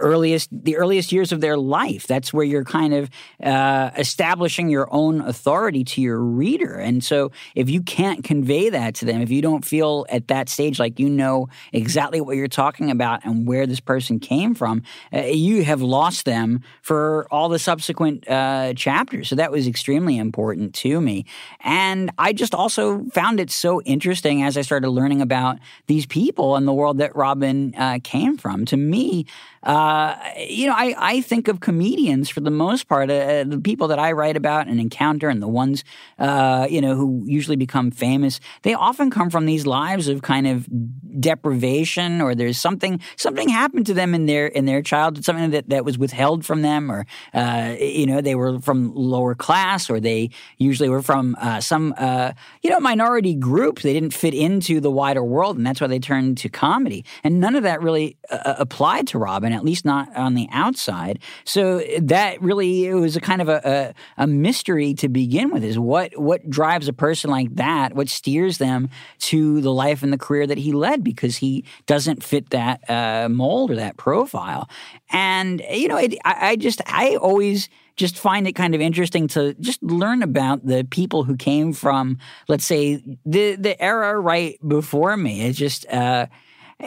earliest 0.00 0.48
the 0.52 0.76
earliest 0.76 1.12
years 1.12 1.32
of 1.32 1.40
their 1.40 1.56
life. 1.56 2.06
That's 2.06 2.32
where 2.32 2.44
you're 2.44 2.64
kind 2.64 2.94
of 2.94 3.10
uh, 3.42 3.90
establishing 3.96 4.68
your 4.68 4.92
own 4.92 5.20
authority 5.20 5.84
to 5.84 6.00
your 6.00 6.18
reader. 6.18 6.74
And 6.74 7.04
so, 7.04 7.30
if 7.54 7.70
you 7.70 7.82
can't 7.82 8.24
convey 8.24 8.70
that 8.70 8.94
to 8.96 9.04
them, 9.04 9.20
if 9.20 9.30
you 9.30 9.42
don't 9.42 9.64
feel 9.64 10.06
at 10.08 10.28
that 10.28 10.48
stage 10.48 10.78
like 10.78 10.98
you 10.98 11.08
know 11.08 11.48
exactly 11.72 12.20
what 12.20 12.36
you're 12.36 12.48
talking 12.48 12.90
about 12.90 13.24
and 13.24 13.46
where 13.46 13.66
this 13.66 13.80
person 13.80 14.18
came 14.18 14.54
from, 14.54 14.82
uh, 15.12 15.20
you 15.20 15.64
have 15.64 15.82
lost 15.82 16.24
them 16.24 16.62
for 16.82 17.26
all 17.30 17.48
the 17.48 17.58
subsequent 17.58 18.28
uh, 18.28 18.74
chapters. 18.74 19.28
So 19.28 19.36
that 19.36 19.52
was 19.52 19.66
extremely 19.66 20.18
important 20.18 20.74
to 20.76 21.00
me. 21.00 21.26
And 21.60 22.10
I 22.18 22.32
just 22.32 22.54
also 22.54 23.04
found 23.12 23.40
it 23.40 23.50
so 23.50 23.82
interesting 23.82 24.42
as 24.42 24.56
I 24.56 24.62
started 24.62 24.88
learning 24.90 25.20
about 25.20 25.58
these 25.86 26.06
people 26.06 26.56
and 26.56 26.66
the 26.66 26.72
world 26.72 26.98
that 26.98 27.14
Robin 27.14 27.74
uh, 27.76 27.98
came 28.02 28.36
from. 28.36 28.64
To 28.66 28.76
me, 28.76 29.26
uh, 29.62 29.89
you 30.36 30.66
know, 30.66 30.74
I, 30.76 30.94
I 30.98 31.20
think 31.20 31.48
of 31.48 31.60
comedians 31.60 32.28
for 32.28 32.40
the 32.40 32.50
most 32.50 32.88
part, 32.88 33.10
uh, 33.10 33.44
the 33.44 33.60
people 33.62 33.88
that 33.88 33.98
I 33.98 34.12
write 34.12 34.36
about 34.36 34.68
and 34.68 34.80
encounter, 34.80 35.28
and 35.28 35.42
the 35.42 35.48
ones, 35.48 35.84
uh, 36.18 36.66
you 36.68 36.80
know, 36.80 36.94
who 36.94 37.22
usually 37.26 37.56
become 37.56 37.90
famous. 37.90 38.40
They 38.62 38.74
often 38.74 39.10
come 39.10 39.30
from 39.30 39.46
these 39.46 39.66
lives 39.66 40.08
of 40.08 40.22
kind 40.22 40.46
of 40.46 40.68
deprivation, 41.20 42.20
or 42.20 42.34
there's 42.34 42.58
something 42.58 43.00
something 43.16 43.48
happened 43.48 43.86
to 43.86 43.94
them 43.94 44.14
in 44.14 44.26
their 44.26 44.46
in 44.46 44.66
their 44.66 44.82
childhood, 44.82 45.24
something 45.24 45.50
that, 45.50 45.68
that 45.68 45.84
was 45.84 45.98
withheld 45.98 46.44
from 46.44 46.62
them, 46.62 46.90
or 46.90 47.06
uh, 47.34 47.74
you 47.78 48.06
know, 48.06 48.20
they 48.20 48.34
were 48.34 48.60
from 48.60 48.94
lower 48.94 49.34
class, 49.34 49.88
or 49.88 50.00
they 50.00 50.30
usually 50.58 50.88
were 50.88 51.02
from 51.02 51.36
uh, 51.40 51.60
some 51.60 51.94
uh, 51.98 52.32
you 52.62 52.70
know 52.70 52.80
minority 52.80 53.34
group. 53.34 53.80
They 53.80 53.92
didn't 53.92 54.14
fit 54.14 54.34
into 54.34 54.80
the 54.80 54.90
wider 54.90 55.24
world, 55.24 55.56
and 55.56 55.66
that's 55.66 55.80
why 55.80 55.86
they 55.86 55.98
turned 55.98 56.38
to 56.38 56.48
comedy. 56.48 57.04
And 57.24 57.40
none 57.40 57.56
of 57.56 57.62
that 57.62 57.80
really 57.82 58.16
applied 58.30 59.06
to 59.08 59.18
Robin 59.18 59.52
at 59.52 59.64
least 59.64 59.79
not 59.84 60.14
on 60.16 60.34
the 60.34 60.48
outside. 60.50 61.18
So 61.44 61.82
that 62.00 62.40
really 62.42 62.86
it 62.86 62.94
was 62.94 63.16
a 63.16 63.20
kind 63.20 63.42
of 63.42 63.48
a, 63.48 63.94
a, 64.18 64.22
a 64.22 64.26
mystery 64.26 64.94
to 64.94 65.08
begin 65.08 65.50
with. 65.50 65.64
Is 65.64 65.78
what 65.78 66.18
what 66.18 66.48
drives 66.48 66.88
a 66.88 66.92
person 66.92 67.30
like 67.30 67.54
that? 67.56 67.94
What 67.94 68.08
steers 68.08 68.58
them 68.58 68.88
to 69.20 69.60
the 69.60 69.72
life 69.72 70.02
and 70.02 70.12
the 70.12 70.18
career 70.18 70.46
that 70.46 70.58
he 70.58 70.72
led? 70.72 71.04
Because 71.04 71.36
he 71.36 71.64
doesn't 71.86 72.22
fit 72.22 72.50
that 72.50 72.88
uh, 72.88 73.28
mold 73.28 73.70
or 73.70 73.76
that 73.76 73.96
profile. 73.96 74.68
And 75.10 75.62
you 75.70 75.88
know, 75.88 75.96
it, 75.96 76.14
I, 76.24 76.50
I 76.50 76.56
just 76.56 76.80
I 76.86 77.16
always 77.16 77.68
just 77.96 78.18
find 78.18 78.48
it 78.48 78.52
kind 78.52 78.74
of 78.74 78.80
interesting 78.80 79.28
to 79.28 79.54
just 79.54 79.82
learn 79.82 80.22
about 80.22 80.64
the 80.64 80.86
people 80.90 81.24
who 81.24 81.36
came 81.36 81.72
from, 81.72 82.18
let's 82.48 82.64
say, 82.64 83.02
the 83.26 83.56
the 83.56 83.80
era 83.82 84.18
right 84.18 84.58
before 84.66 85.16
me. 85.16 85.42
It's 85.42 85.58
just. 85.58 85.86
Uh, 85.86 86.26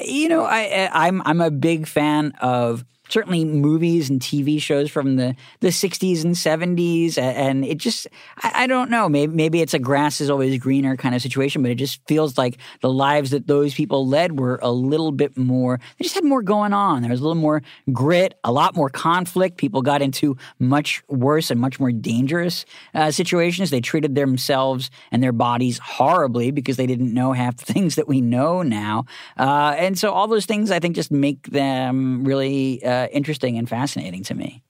you 0.01 0.29
know, 0.29 0.43
I, 0.43 0.89
I'm 0.91 1.21
I'm 1.25 1.41
a 1.41 1.51
big 1.51 1.88
fan 1.88 2.34
of 2.41 2.86
certainly 3.10 3.44
movies 3.44 4.10
and 4.10 4.20
TV 4.22 4.62
shows 4.62 4.89
from 4.89 5.18
the, 5.18 5.36
the 5.60 5.68
60s 5.68 6.24
and 6.24 6.36
70s. 6.36 7.18
And 7.18 7.66
it 7.66 7.78
just, 7.78 8.08
I, 8.38 8.63
I, 8.63 8.68
don't 8.68 8.89
know, 8.89 9.10
maybe, 9.10 9.34
maybe 9.36 9.62
it's 9.62 9.74
a 9.74 9.80
grass 9.80 10.22
is 10.22 10.30
always 10.30 10.58
greener 10.58 10.96
kind 10.96 11.13
of 11.13 11.22
situation, 11.22 11.62
but 11.62 11.72
it 11.72 11.76
just 11.76 12.00
feels 12.08 12.38
like 12.38 12.58
the 12.82 12.89
lives 12.89 13.32
that 13.32 13.48
those 13.48 13.74
people 13.74 14.08
led 14.08 14.39
were 14.39 14.60
a 14.62 14.72
little 14.72 15.12
bit 15.12 15.38
more, 15.38 15.80
they 15.98 16.04
just 16.04 16.16
had 16.16 16.24
more 16.24 16.42
going 16.42 16.74
on. 16.74 17.02
There 17.02 17.12
was 17.12 17.20
a 17.20 17.24
little 17.24 17.36
more 17.36 17.62
grit, 17.92 18.39
a 18.44 18.52
lot 18.52 18.76
more 18.76 18.89
conflict. 18.89 19.58
People 19.58 19.82
got 19.82 20.02
into 20.02 20.38
much 20.60 21.04
worse 21.10 21.52
and 21.52 21.60
much 21.60 21.80
more 21.80 21.92
dangerous 21.92 22.66
uh, 22.94 23.12
situations. 23.12 23.70
They 23.70 23.82
treated 23.82 24.16
themselves 24.16 24.89
and 25.12 25.22
their 25.22 25.34
bodies 25.34 25.78
horribly 25.78 26.52
because 26.52 26.78
they 26.78 26.88
didn't 26.88 27.13
know 27.13 27.34
half 27.34 27.58
the 27.58 27.66
things 27.74 27.96
that 27.96 28.08
we 28.08 28.22
know 28.22 28.62
now. 28.62 29.06
Uh, 29.38 29.76
and 29.78 30.00
so 30.00 30.12
all 30.12 30.28
those 30.28 30.46
things 30.46 30.72
I 30.72 30.80
think 30.80 30.96
just 30.96 31.12
make 31.12 31.48
them 31.48 32.24
really 32.24 32.84
uh, 32.84 32.92
uh, 32.93 33.08
interesting 33.12 33.58
and 33.58 33.67
fascinating 33.67 34.23
to 34.23 34.36
me. 34.36 34.63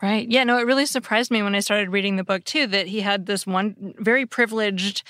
Right. 0.00 0.28
Yeah, 0.28 0.44
no, 0.44 0.58
it 0.58 0.66
really 0.66 0.86
surprised 0.86 1.30
me 1.30 1.42
when 1.42 1.56
I 1.56 1.60
started 1.60 1.90
reading 1.90 2.16
the 2.16 2.24
book 2.24 2.44
too 2.44 2.68
that 2.68 2.86
he 2.86 3.00
had 3.00 3.26
this 3.26 3.46
one 3.46 3.94
very 3.98 4.26
privileged 4.26 5.02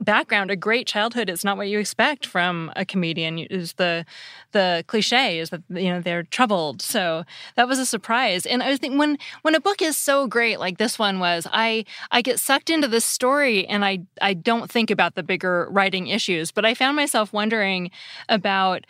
background, 0.00 0.50
a 0.50 0.56
great 0.56 0.86
childhood. 0.86 1.30
It's 1.30 1.44
not 1.44 1.56
what 1.56 1.68
you 1.68 1.78
expect 1.78 2.26
from 2.26 2.72
a 2.74 2.84
comedian. 2.84 3.38
Is 3.38 3.74
the 3.74 4.04
the 4.52 4.84
cliche 4.88 5.38
is 5.38 5.50
that 5.50 5.62
you 5.68 5.90
know 5.90 6.00
they're 6.00 6.24
troubled. 6.24 6.82
So 6.82 7.24
that 7.54 7.68
was 7.68 7.78
a 7.78 7.86
surprise. 7.86 8.44
And 8.44 8.62
I 8.62 8.70
was 8.70 8.78
thinking 8.78 8.98
when 8.98 9.18
when 9.42 9.54
a 9.54 9.60
book 9.60 9.80
is 9.80 9.96
so 9.96 10.26
great 10.26 10.58
like 10.58 10.78
this 10.78 10.98
one 10.98 11.20
was, 11.20 11.46
I 11.52 11.84
I 12.10 12.22
get 12.22 12.40
sucked 12.40 12.70
into 12.70 12.88
this 12.88 13.04
story 13.04 13.66
and 13.66 13.84
I 13.84 14.00
I 14.20 14.34
don't 14.34 14.70
think 14.70 14.90
about 14.90 15.14
the 15.14 15.22
bigger 15.22 15.68
writing 15.70 16.08
issues. 16.08 16.50
But 16.50 16.64
I 16.64 16.74
found 16.74 16.96
myself 16.96 17.32
wondering 17.32 17.90
about 18.28 18.86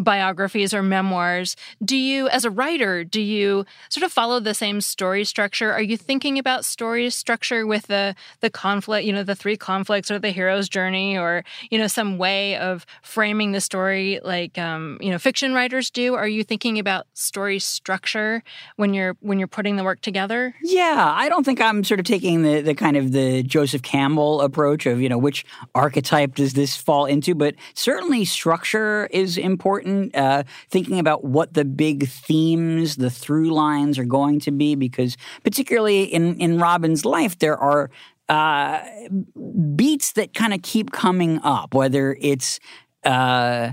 biographies 0.00 0.74
or 0.74 0.82
memoirs, 0.82 1.56
do 1.84 1.96
you, 1.96 2.28
as 2.28 2.44
a 2.44 2.50
writer, 2.50 3.04
do 3.04 3.20
you 3.20 3.64
sort 3.88 4.04
of 4.04 4.12
follow 4.12 4.40
the 4.40 4.54
same 4.54 4.80
story 4.80 5.24
structure? 5.24 5.72
Are 5.72 5.82
you 5.82 5.96
thinking 5.96 6.38
about 6.38 6.64
story 6.64 7.10
structure 7.10 7.66
with 7.66 7.86
the 7.86 8.14
the 8.40 8.50
conflict, 8.50 9.06
you 9.06 9.12
know, 9.12 9.22
the 9.22 9.34
three 9.34 9.56
conflicts 9.56 10.10
or 10.10 10.18
the 10.18 10.30
hero's 10.30 10.68
journey, 10.68 11.16
or 11.16 11.44
you 11.70 11.78
know, 11.78 11.86
some 11.86 12.18
way 12.18 12.56
of 12.56 12.86
framing 13.02 13.52
the 13.52 13.60
story 13.60 14.20
like 14.24 14.58
um, 14.58 14.98
you 15.00 15.10
know 15.10 15.18
fiction 15.18 15.54
writers 15.54 15.90
do? 15.90 16.14
Are 16.14 16.28
you 16.28 16.42
thinking 16.44 16.78
about 16.78 17.06
story 17.14 17.58
structure 17.58 18.42
when 18.76 18.94
you're 18.94 19.16
when 19.20 19.38
you're 19.38 19.48
putting 19.48 19.76
the 19.76 19.84
work 19.84 20.00
together? 20.00 20.54
Yeah, 20.62 21.12
I 21.16 21.28
don't 21.28 21.44
think 21.44 21.60
I'm 21.60 21.84
sort 21.84 22.00
of 22.00 22.06
taking 22.06 22.42
the 22.42 22.60
the 22.60 22.74
kind 22.74 22.96
of 22.96 23.12
the 23.12 23.42
Joseph 23.42 23.82
Campbell 23.82 24.40
approach 24.40 24.86
of 24.86 25.00
you 25.00 25.08
know 25.08 25.18
which 25.18 25.44
archetype 25.74 26.34
does 26.34 26.54
this 26.54 26.76
fall 26.76 27.06
into, 27.06 27.34
but 27.34 27.54
certainly 27.74 28.24
structure 28.24 29.06
is 29.12 29.38
important 29.38 29.83
important 29.84 30.14
uh, 30.16 30.44
thinking 30.70 30.98
about 30.98 31.24
what 31.24 31.54
the 31.54 31.64
big 31.64 32.08
themes, 32.08 32.96
the 32.96 33.10
through 33.10 33.50
lines 33.50 33.98
are 33.98 34.04
going 34.04 34.40
to 34.40 34.50
be, 34.50 34.74
because 34.74 35.16
particularly 35.42 36.04
in, 36.04 36.38
in 36.40 36.58
Robin's 36.58 37.04
life, 37.04 37.38
there 37.38 37.56
are 37.56 37.90
uh, 38.28 38.80
beats 39.76 40.12
that 40.12 40.32
kind 40.34 40.54
of 40.54 40.62
keep 40.62 40.92
coming 40.92 41.40
up, 41.42 41.74
whether 41.74 42.16
it's, 42.20 42.58
uh, 43.04 43.72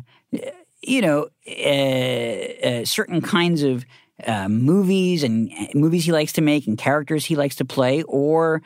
you 0.82 1.02
know, 1.02 1.30
uh, 1.47 2.67
uh, 2.67 2.86
certain 2.86 3.21
kinds 3.21 3.63
of 3.63 3.86
uh, 4.28 4.47
movies 4.50 5.24
and 5.24 5.52
movies 5.74 6.06
he 6.06 6.12
likes 6.12 6.34
to 6.34 6.41
make 6.41 6.67
and 6.67 6.78
characters 6.78 7.26
he 7.26 7.36
likes 7.36 7.56
to 7.56 7.65
play, 7.65 8.04
or 8.04 8.62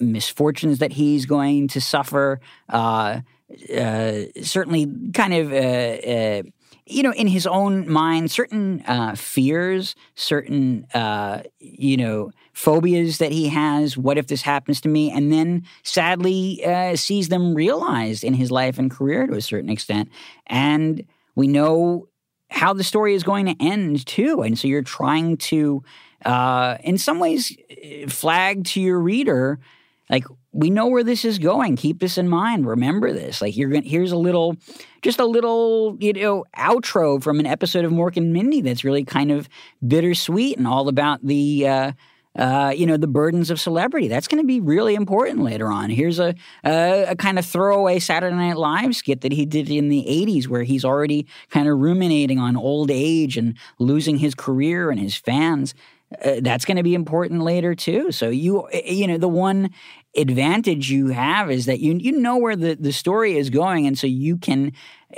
misfortunes 0.00 0.78
that 0.78 0.92
he's 0.92 1.24
going 1.24 1.68
to 1.68 1.80
suffer. 1.80 2.40
Uh, 2.68 3.20
certainly, 4.42 4.86
kind 5.14 5.32
of 5.32 5.52
uh, 5.52 6.42
you 6.88 7.02
know, 7.02 7.12
in 7.12 7.26
his 7.26 7.46
own 7.46 7.88
mind, 7.88 8.30
certain 8.30 8.82
uh, 8.86 9.14
fears, 9.14 9.94
certain, 10.14 10.86
uh, 10.94 11.42
you 11.58 11.96
know, 11.96 12.30
phobias 12.52 13.18
that 13.18 13.30
he 13.30 13.48
has. 13.48 13.96
What 13.96 14.18
if 14.18 14.26
this 14.26 14.42
happens 14.42 14.80
to 14.80 14.88
me? 14.88 15.10
And 15.10 15.30
then 15.30 15.64
sadly 15.82 16.64
uh, 16.64 16.96
sees 16.96 17.28
them 17.28 17.54
realized 17.54 18.24
in 18.24 18.34
his 18.34 18.50
life 18.50 18.78
and 18.78 18.90
career 18.90 19.26
to 19.26 19.34
a 19.34 19.40
certain 19.40 19.70
extent. 19.70 20.08
And 20.46 21.04
we 21.34 21.46
know 21.46 22.08
how 22.50 22.72
the 22.72 22.84
story 22.84 23.14
is 23.14 23.22
going 23.22 23.46
to 23.46 23.56
end 23.60 24.06
too. 24.06 24.42
And 24.42 24.58
so 24.58 24.66
you're 24.66 24.82
trying 24.82 25.36
to, 25.36 25.82
uh, 26.24 26.78
in 26.82 26.96
some 26.96 27.18
ways, 27.18 27.54
flag 28.08 28.64
to 28.64 28.80
your 28.80 28.98
reader, 28.98 29.60
like, 30.08 30.24
we 30.52 30.70
know 30.70 30.86
where 30.86 31.04
this 31.04 31.24
is 31.24 31.38
going. 31.38 31.76
Keep 31.76 32.00
this 32.00 32.18
in 32.18 32.28
mind. 32.28 32.66
Remember 32.66 33.12
this. 33.12 33.40
Like 33.42 33.56
you're 33.56 33.70
going 33.70 33.84
here's 33.84 34.12
a 34.12 34.16
little 34.16 34.56
just 35.02 35.20
a 35.20 35.26
little, 35.26 35.96
you 36.00 36.12
know, 36.12 36.44
outro 36.56 37.22
from 37.22 37.38
an 37.40 37.46
episode 37.46 37.84
of 37.84 37.92
Mork 37.92 38.16
and 38.16 38.32
Mindy 38.32 38.60
that's 38.60 38.84
really 38.84 39.04
kind 39.04 39.30
of 39.30 39.48
bittersweet 39.86 40.58
and 40.58 40.66
all 40.66 40.88
about 40.88 41.24
the 41.24 41.68
uh, 41.68 41.92
uh, 42.38 42.72
you 42.74 42.86
know, 42.86 42.96
the 42.96 43.08
burdens 43.08 43.50
of 43.50 43.60
celebrity. 43.60 44.06
That's 44.06 44.28
going 44.28 44.42
to 44.42 44.46
be 44.46 44.60
really 44.60 44.94
important 44.94 45.40
later 45.40 45.68
on. 45.72 45.90
Here's 45.90 46.20
a, 46.20 46.34
a, 46.64 47.06
a, 47.08 47.16
kind 47.16 47.36
of 47.36 47.44
throwaway 47.44 47.98
Saturday 47.98 48.36
Night 48.36 48.56
Live 48.56 48.94
skit 48.94 49.22
that 49.22 49.32
he 49.32 49.44
did 49.44 49.68
in 49.68 49.88
the 49.88 50.04
80s 50.08 50.46
where 50.46 50.62
he's 50.62 50.84
already 50.84 51.26
kind 51.50 51.68
of 51.68 51.78
ruminating 51.78 52.38
on 52.38 52.56
old 52.56 52.92
age 52.92 53.36
and 53.36 53.58
losing 53.80 54.18
his 54.18 54.36
career 54.36 54.90
and 54.90 55.00
his 55.00 55.16
fans. 55.16 55.74
Uh, 56.24 56.36
that's 56.40 56.64
going 56.64 56.76
to 56.76 56.82
be 56.82 56.94
important 56.94 57.42
later 57.42 57.74
too. 57.74 58.10
So 58.12 58.30
you 58.30 58.66
you 58.72 59.06
know 59.06 59.18
the 59.18 59.28
one 59.28 59.70
advantage 60.16 60.90
you 60.90 61.08
have 61.08 61.50
is 61.50 61.66
that 61.66 61.80
you 61.80 61.94
you 61.94 62.12
know 62.12 62.36
where 62.38 62.56
the, 62.56 62.74
the 62.74 62.92
story 62.92 63.36
is 63.36 63.50
going. 63.50 63.86
And 63.86 63.98
so 63.98 64.06
you 64.06 64.36
can 64.36 64.72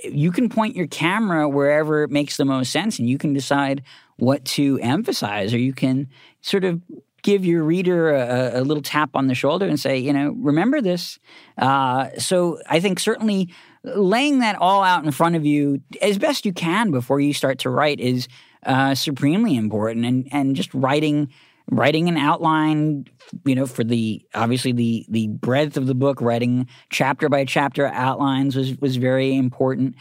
you 0.04 0.30
can 0.30 0.48
point 0.48 0.76
your 0.76 0.86
camera 0.86 1.48
wherever 1.48 2.02
it 2.02 2.10
makes 2.10 2.36
the 2.36 2.44
most 2.44 2.70
sense 2.70 2.98
and 2.98 3.08
you 3.08 3.18
can 3.18 3.32
decide 3.32 3.82
what 4.16 4.44
to 4.44 4.78
emphasize 4.82 5.54
or 5.54 5.58
you 5.58 5.72
can 5.72 6.08
sort 6.42 6.64
of 6.64 6.82
give 7.22 7.44
your 7.44 7.62
reader 7.62 8.14
a, 8.14 8.60
a 8.60 8.62
little 8.62 8.82
tap 8.82 9.10
on 9.14 9.26
the 9.26 9.34
shoulder 9.34 9.66
and 9.66 9.78
say 9.78 9.98
you 9.98 10.12
know 10.12 10.34
remember 10.38 10.80
this. 10.80 11.18
Uh, 11.58 12.08
so 12.18 12.58
i 12.68 12.80
think 12.80 12.98
certainly 12.98 13.52
laying 13.84 14.40
that 14.40 14.56
all 14.56 14.82
out 14.82 15.04
in 15.04 15.10
front 15.10 15.36
of 15.36 15.46
you 15.46 15.80
as 16.02 16.18
best 16.18 16.44
you 16.44 16.52
can 16.52 16.90
before 16.90 17.20
you 17.20 17.32
start 17.32 17.58
to 17.58 17.70
write 17.70 18.00
is 18.00 18.28
uh, 18.64 18.94
supremely 18.94 19.56
important. 19.56 20.04
And 20.04 20.28
and 20.32 20.56
just 20.56 20.72
writing 20.74 21.32
writing 21.70 22.08
an 22.08 22.16
outline 22.16 23.06
you 23.44 23.54
know 23.54 23.66
for 23.66 23.84
the 23.84 24.24
obviously 24.34 24.72
the 24.72 25.06
the 25.08 25.28
breadth 25.28 25.76
of 25.76 25.86
the 25.86 25.94
book 25.94 26.20
writing 26.20 26.66
chapter 26.90 27.28
by 27.28 27.44
chapter 27.44 27.86
outlines 27.86 28.56
was 28.56 28.76
was 28.78 28.96
very 28.96 29.36
important 29.36 29.94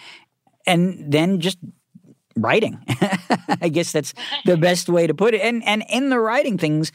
and 0.66 1.12
then 1.12 1.40
just 1.40 1.58
writing. 2.42 2.80
I 3.62 3.70
guess 3.70 3.92
that's 3.92 4.14
the 4.46 4.58
best 4.70 4.90
way 4.90 5.08
to 5.08 5.14
put 5.14 5.34
it. 5.34 5.42
And 5.42 5.64
and 5.66 5.84
in 5.90 6.10
the 6.10 6.20
writing, 6.20 6.58
things 6.58 6.92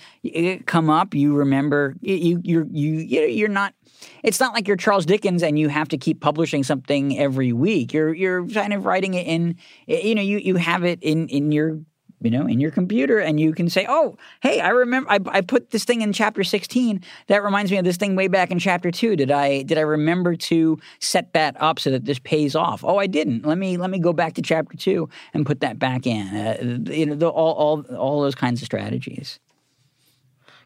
come 0.67 0.91
up. 0.91 1.15
You 1.15 1.35
remember 1.35 1.95
you 2.01 2.41
you 2.43 2.69
you 2.71 3.23
you're 3.23 3.49
not. 3.49 3.75
It's 4.23 4.41
not 4.41 4.53
like 4.53 4.69
you're 4.69 4.77
Charles 4.77 5.07
Dickens 5.07 5.43
and 5.43 5.59
you 5.59 5.69
have 5.69 5.89
to 5.89 5.99
keep 5.99 6.21
publishing 6.21 6.63
something 6.63 7.19
every 7.19 7.53
week. 7.53 7.93
You're 7.93 8.13
you're 8.15 8.47
kind 8.47 8.73
of 8.73 8.85
writing 8.85 9.15
it 9.15 9.27
in. 9.27 9.57
You 9.87 10.15
know, 10.15 10.23
you 10.23 10.39
you 10.39 10.57
have 10.57 10.85
it 10.85 10.99
in 11.03 11.29
in 11.29 11.53
your 11.53 11.81
you 12.25 12.31
know, 12.31 12.47
in 12.47 12.59
your 12.59 12.71
computer, 12.71 13.19
and 13.19 13.39
you 13.39 13.53
can 13.53 13.69
say, 13.69 13.87
"Oh, 13.89 14.17
hey, 14.41 14.61
I 14.61 14.71
remember 14.71 15.11
I, 15.11 15.19
I 15.27 15.41
put 15.43 15.71
this 15.71 15.85
thing 15.85 16.01
in 16.01 16.13
chapter 16.13 16.43
16. 16.43 17.03
That 17.27 17.45
reminds 17.45 17.71
me 17.71 17.77
of 17.77 17.85
this 17.85 17.99
thing 17.99 18.17
way 18.17 18.29
back 18.29 18.51
in 18.51 18.59
chapter 18.59 18.91
two. 18.91 19.15
Did 19.15 19.31
I 19.31 19.63
did 19.63 19.77
I 19.77 19.83
remember 19.83 20.35
to 20.35 20.79
set 21.01 21.33
that 21.35 21.61
up 21.61 21.79
so 21.79 21.91
that 21.91 22.07
this 22.07 22.19
pays 22.19 22.57
off? 22.57 22.83
Oh, 22.83 22.97
I 22.97 23.07
didn't. 23.07 23.45
Let 23.45 23.59
me 23.59 23.77
let 23.77 23.91
me 23.91 23.99
go 23.99 24.13
back 24.13 24.35
to 24.35 24.43
chapter 24.43 24.77
two 24.77 25.09
and 25.35 25.45
put 25.45 25.61
that 25.61 25.79
back 25.79 26.07
in. 26.07 26.27
Uh, 26.29 26.91
you 26.91 27.07
know, 27.07 27.15
the, 27.15 27.29
all 27.29 27.53
all 27.53 27.97
all 27.97 28.23
those 28.23 28.35
kinds 28.35 28.63
of 28.63 28.67
strategies. 28.67 29.39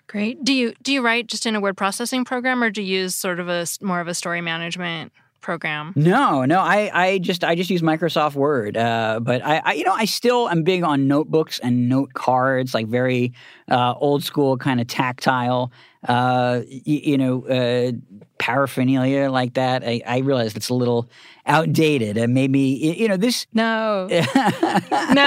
Great. 0.07 0.43
Do 0.45 0.55
you 0.55 0.75
do 0.83 0.93
you 0.93 1.03
write 1.03 1.27
just 1.27 1.45
in 1.45 1.57
a 1.57 1.61
word 1.61 1.77
processing 1.77 2.25
program, 2.25 2.63
or 2.63 2.71
do 2.71 2.83
you 2.83 3.01
use 3.01 3.15
sort 3.15 3.41
of 3.41 3.49
a 3.49 3.67
more 3.83 4.01
of 4.01 4.09
a 4.09 4.15
story 4.15 4.41
management 4.41 5.13
program? 5.41 5.93
No, 5.97 6.45
no. 6.45 6.61
I, 6.61 6.91
I 6.93 7.19
just 7.19 7.45
I 7.45 7.55
just 7.55 7.71
use 7.71 7.83
Microsoft 7.83 8.35
Word. 8.35 8.77
Uh, 8.77 9.21
but 9.21 9.45
I, 9.45 9.63
I, 9.65 9.73
you 9.75 9.85
know, 9.85 9.93
I 9.93 10.05
still 10.05 10.49
am 10.49 10.63
big 10.63 10.83
on 10.83 11.09
notebooks 11.09 11.59
and 11.59 11.89
note 11.89 12.15
cards, 12.15 12.75
like 12.75 12.87
very 12.87 13.33
uh, 13.71 13.95
old 13.95 14.25
school 14.25 14.57
kind 14.57 14.81
of 14.81 14.87
tactile. 14.87 15.73
Uh, 16.07 16.63
you, 16.69 17.01
you 17.13 17.19
know, 17.19 17.45
uh, 17.47 17.93
paraphernalia 18.39 19.31
like 19.31 19.55
that. 19.55 19.83
I, 19.85 20.01
I 20.07 20.19
realize 20.19 20.55
it's 20.55 20.69
a 20.69 20.75
little 20.75 21.11
outdated, 21.47 22.17
and 22.17 22.35
maybe 22.35 22.61
you 22.61 23.09
know 23.09 23.17
this. 23.17 23.47
No, 23.53 24.07
no, 24.11 24.23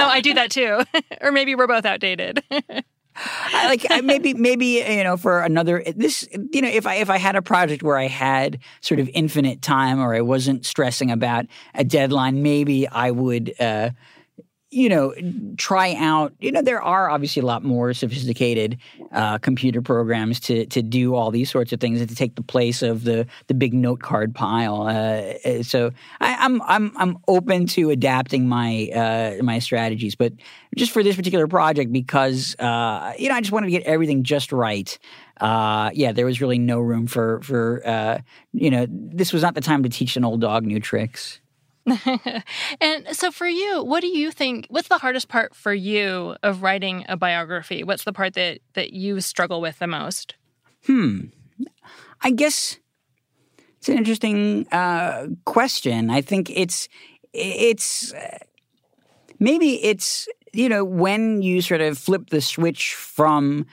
I 0.06 0.20
do 0.22 0.34
that 0.34 0.50
too. 0.50 0.82
or 1.20 1.32
maybe 1.32 1.54
we're 1.54 1.66
both 1.66 1.84
outdated 1.84 2.42
like 3.52 3.86
maybe 4.02 4.34
maybe 4.34 4.82
you 4.88 5.04
know 5.04 5.16
for 5.16 5.40
another 5.40 5.82
this 5.94 6.26
you 6.32 6.62
know 6.62 6.68
if 6.68 6.86
I 6.86 6.96
if 6.96 7.10
I 7.10 7.18
had 7.18 7.36
a 7.36 7.42
project 7.42 7.82
where 7.82 7.98
I 7.98 8.06
had 8.06 8.58
sort 8.80 9.00
of 9.00 9.08
infinite 9.12 9.62
time 9.62 10.00
or 10.00 10.14
I 10.14 10.22
wasn't 10.22 10.64
stressing 10.64 11.10
about 11.10 11.46
a 11.74 11.84
deadline, 11.84 12.42
maybe 12.42 12.88
I 12.88 13.10
would. 13.10 13.54
Uh, 13.60 13.90
you 14.72 14.88
know, 14.88 15.12
try 15.58 15.94
out. 15.98 16.32
You 16.40 16.50
know, 16.50 16.62
there 16.62 16.80
are 16.80 17.10
obviously 17.10 17.42
a 17.42 17.44
lot 17.44 17.62
more 17.62 17.92
sophisticated 17.92 18.78
uh, 19.12 19.36
computer 19.36 19.82
programs 19.82 20.40
to 20.40 20.64
to 20.66 20.80
do 20.80 21.14
all 21.14 21.30
these 21.30 21.50
sorts 21.50 21.74
of 21.74 21.80
things 21.80 22.00
and 22.00 22.08
to 22.08 22.16
take 22.16 22.36
the 22.36 22.42
place 22.42 22.80
of 22.80 23.04
the 23.04 23.26
the 23.48 23.54
big 23.54 23.74
note 23.74 24.00
card 24.00 24.34
pile. 24.34 24.82
Uh, 24.82 25.34
uh 25.44 25.62
so 25.62 25.90
I, 26.20 26.44
am 26.44 26.62
I'm, 26.62 26.62
I'm 26.66 26.92
I'm 26.96 27.18
open 27.28 27.66
to 27.68 27.90
adapting 27.90 28.48
my 28.48 28.88
uh, 28.94 29.42
my 29.42 29.58
strategies, 29.58 30.14
but 30.14 30.32
just 30.74 30.90
for 30.90 31.02
this 31.02 31.16
particular 31.16 31.46
project, 31.46 31.92
because 31.92 32.56
uh, 32.58 33.12
you 33.18 33.28
know, 33.28 33.34
I 33.34 33.40
just 33.42 33.52
wanted 33.52 33.66
to 33.66 33.72
get 33.72 33.82
everything 33.82 34.22
just 34.22 34.52
right. 34.52 34.98
Uh, 35.38 35.90
yeah, 35.92 36.12
there 36.12 36.24
was 36.24 36.40
really 36.40 36.58
no 36.58 36.80
room 36.80 37.06
for 37.06 37.42
for 37.42 38.22
you 38.54 38.70
know, 38.70 38.86
this 38.88 39.34
was 39.34 39.42
not 39.42 39.54
the 39.54 39.60
time 39.60 39.82
to 39.82 39.90
teach 39.90 40.16
an 40.16 40.24
old 40.24 40.40
dog 40.40 40.64
new 40.64 40.80
tricks. 40.80 41.41
and 42.80 43.08
so 43.12 43.30
for 43.30 43.48
you, 43.48 43.82
what 43.82 44.00
do 44.00 44.06
you 44.06 44.30
think 44.30 44.66
what's 44.68 44.88
the 44.88 44.98
hardest 44.98 45.28
part 45.28 45.54
for 45.54 45.74
you 45.74 46.36
of 46.42 46.62
writing 46.62 47.04
a 47.08 47.16
biography? 47.16 47.82
What's 47.82 48.04
the 48.04 48.12
part 48.12 48.34
that 48.34 48.60
that 48.74 48.92
you 48.92 49.20
struggle 49.20 49.60
with 49.60 49.78
the 49.78 49.86
most? 49.86 50.34
Hmm. 50.86 51.26
I 52.22 52.30
guess 52.30 52.78
it's 53.78 53.88
an 53.88 53.98
interesting 53.98 54.68
uh, 54.70 55.26
question. 55.44 56.08
I 56.08 56.20
think 56.20 56.50
it's 56.50 56.88
it's 57.32 58.14
maybe 59.40 59.82
it's 59.82 60.28
you 60.52 60.68
know 60.68 60.84
when 60.84 61.42
you 61.42 61.60
sort 61.62 61.80
of 61.80 61.98
flip 61.98 62.30
the 62.30 62.40
switch 62.40 62.94
from 62.94 63.66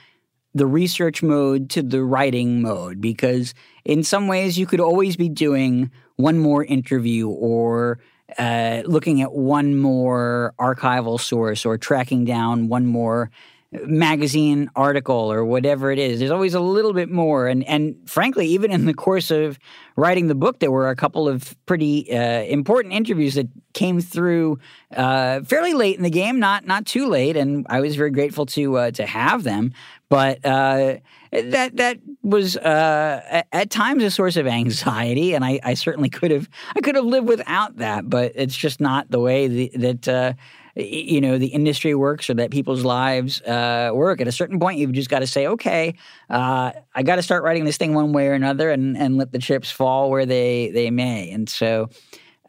the 0.55 0.65
research 0.65 1.21
mode 1.21 1.69
to 1.69 1.83
the 1.83 2.03
writing 2.03 2.61
mode 2.61 2.99
because 2.99 3.53
in 3.85 4.03
some 4.03 4.27
ways 4.27 4.57
you 4.57 4.65
could 4.65 4.79
always 4.79 5.15
be 5.15 5.29
doing 5.29 5.91
one 6.19 6.37
more 6.37 6.65
interview 6.65 7.29
or 7.29 7.97
uh, 8.37 8.81
looking 8.85 9.21
at 9.21 9.31
one 9.31 9.77
more 9.77 10.53
archival 10.59 11.17
source 11.17 11.65
or 11.65 11.77
tracking 11.77 12.25
down 12.25 12.67
one 12.67 12.85
more 12.85 13.31
magazine 13.71 14.69
article 14.75 15.31
or 15.31 15.45
whatever 15.45 15.91
it 15.91 15.99
is. 15.99 16.19
There's 16.19 16.31
always 16.31 16.55
a 16.55 16.59
little 16.59 16.93
bit 16.93 17.09
more. 17.09 17.47
And, 17.47 17.63
and 17.67 17.95
frankly, 18.09 18.47
even 18.47 18.71
in 18.71 18.85
the 18.85 18.95
course 18.95 19.29
of 19.29 19.59
writing 19.95 20.27
the 20.27 20.35
book, 20.35 20.59
there 20.59 20.71
were 20.71 20.89
a 20.89 20.95
couple 20.95 21.27
of 21.27 21.55
pretty 21.67 22.11
uh, 22.11 22.43
important 22.43 22.95
interviews 22.95 23.35
that 23.35 23.47
came 23.73 24.01
through 24.01 24.57
uh, 24.95 25.41
fairly 25.41 25.73
late 25.73 25.97
in 25.97 26.03
the 26.03 26.09
game, 26.09 26.39
not 26.39 26.65
not 26.65 26.87
too 26.87 27.07
late. 27.07 27.37
And 27.37 27.67
I 27.69 27.79
was 27.79 27.95
very 27.95 28.09
grateful 28.09 28.47
to 28.47 28.77
uh, 28.77 28.91
to 28.91 29.05
have 29.05 29.43
them. 29.43 29.73
But 30.09 30.43
uh, 30.43 30.97
that 31.31 31.77
that 31.77 31.99
was 32.23 32.57
uh, 32.57 33.43
at 33.51 33.69
times 33.69 34.03
a 34.03 34.09
source 34.09 34.35
of 34.35 34.47
anxiety, 34.47 35.35
and 35.35 35.45
I, 35.45 35.59
I, 35.63 35.75
certainly 35.75 36.09
could 36.09 36.31
have 36.31 36.49
I 36.75 36.81
could 36.81 36.95
have 36.95 37.05
lived 37.05 37.27
without 37.27 37.77
that. 37.77 38.09
But 38.09 38.31
it's 38.33 38.57
just 38.57 38.81
not 38.81 39.11
the 39.11 39.19
way 39.19 39.47
the, 39.47 39.71
that 39.75 40.07
uh, 40.07 40.33
you 40.75 41.21
know 41.21 41.37
the 41.37 41.47
industry 41.47 41.95
works 41.95 42.29
or 42.29 42.33
that 42.35 42.51
people's 42.51 42.83
lives 42.83 43.41
uh, 43.41 43.91
work. 43.93 44.21
At 44.21 44.27
a 44.27 44.31
certain 44.31 44.59
point, 44.59 44.79
you've 44.79 44.93
just 44.93 45.09
got 45.09 45.19
to 45.19 45.27
say, 45.27 45.47
okay, 45.47 45.95
uh, 46.29 46.71
I 46.95 47.03
got 47.03 47.15
to 47.15 47.23
start 47.23 47.43
writing 47.43 47.65
this 47.65 47.77
thing 47.77 47.93
one 47.93 48.13
way 48.13 48.27
or 48.27 48.33
another, 48.33 48.69
and 48.71 48.97
and 48.97 49.17
let 49.17 49.31
the 49.31 49.39
chips 49.39 49.71
fall 49.71 50.09
where 50.09 50.25
they 50.25 50.71
they 50.71 50.91
may. 50.91 51.31
And 51.31 51.49
so. 51.49 51.89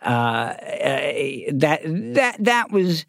Uh, 0.02 0.54
that 1.52 1.80
that 1.84 2.36
that 2.42 2.72
was 2.72 3.04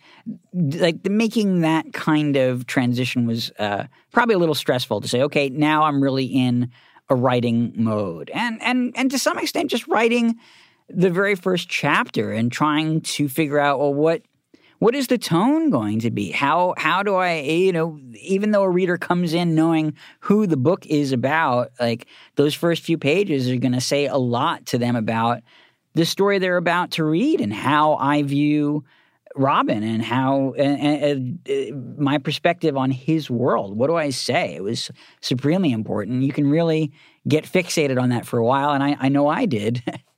like 0.54 1.10
making 1.10 1.62
that 1.62 1.94
kind 1.94 2.36
of 2.36 2.66
transition 2.66 3.26
was 3.26 3.50
uh, 3.60 3.86
probably 4.12 4.36
a 4.36 4.38
little 4.38 4.54
stressful 4.54 5.00
to 5.00 5.08
say. 5.08 5.22
Okay, 5.22 5.48
now 5.48 5.84
I'm 5.84 6.04
really 6.04 6.26
in 6.26 6.70
a 7.10 7.16
writing 7.16 7.72
mode, 7.78 8.30
and 8.34 8.62
and 8.62 8.94
and 8.98 9.10
to 9.10 9.18
some 9.18 9.38
extent, 9.38 9.72
just 9.72 9.88
writing 9.88 10.38
the 10.90 11.10
very 11.10 11.36
first 11.36 11.70
chapter 11.70 12.32
and 12.32 12.52
trying 12.52 13.02
to 13.02 13.30
figure 13.30 13.60
out 13.60 13.80
well 13.80 13.94
what 13.94 14.22
what 14.82 14.96
is 14.96 15.06
the 15.06 15.20
tone 15.20 15.70
going 15.70 16.00
to 16.00 16.10
be? 16.10 16.32
How 16.32 16.74
how 16.76 17.04
do 17.04 17.14
I 17.14 17.42
you 17.42 17.72
know 17.72 18.00
even 18.16 18.50
though 18.50 18.64
a 18.64 18.70
reader 18.70 18.98
comes 18.98 19.32
in 19.32 19.54
knowing 19.54 19.94
who 20.22 20.48
the 20.48 20.58
book 20.58 20.88
is 20.88 21.12
about, 21.12 21.72
like 21.80 22.08
those 22.36 22.56
first 22.56 22.82
few 22.82 22.98
pages 22.98 23.48
are 23.48 23.58
going 23.58 23.74
to 23.74 23.80
say 23.82 24.08
a 24.08 24.18
lot 24.18 24.66
to 24.68 24.80
them 24.80 24.96
about 24.96 25.44
the 25.94 26.04
story 26.04 26.40
they're 26.40 26.58
about 26.58 26.90
to 26.92 27.04
read 27.04 27.42
and 27.42 27.54
how 27.54 27.94
I 27.94 28.24
view 28.24 28.84
Robin 29.36 29.84
and 29.84 30.02
how 30.02 30.56
and, 30.58 30.82
and, 30.82 31.40
and, 31.48 32.00
uh, 32.00 32.02
my 32.02 32.18
perspective 32.18 32.76
on 32.76 32.90
his 32.90 33.30
world. 33.30 33.78
What 33.78 33.86
do 33.86 33.98
I 33.98 34.10
say? 34.10 34.56
It 34.56 34.64
was 34.64 34.90
supremely 35.22 35.74
important. 35.74 36.24
You 36.24 36.34
can 36.34 36.50
really 36.50 36.92
get 37.28 37.46
fixated 37.46 38.02
on 38.02 38.10
that 38.10 38.26
for 38.26 38.40
a 38.40 38.44
while, 38.44 38.72
and 38.72 38.84
I, 38.84 38.98
I 39.00 39.10
know 39.10 39.28
I 39.28 39.46
did. 39.46 39.84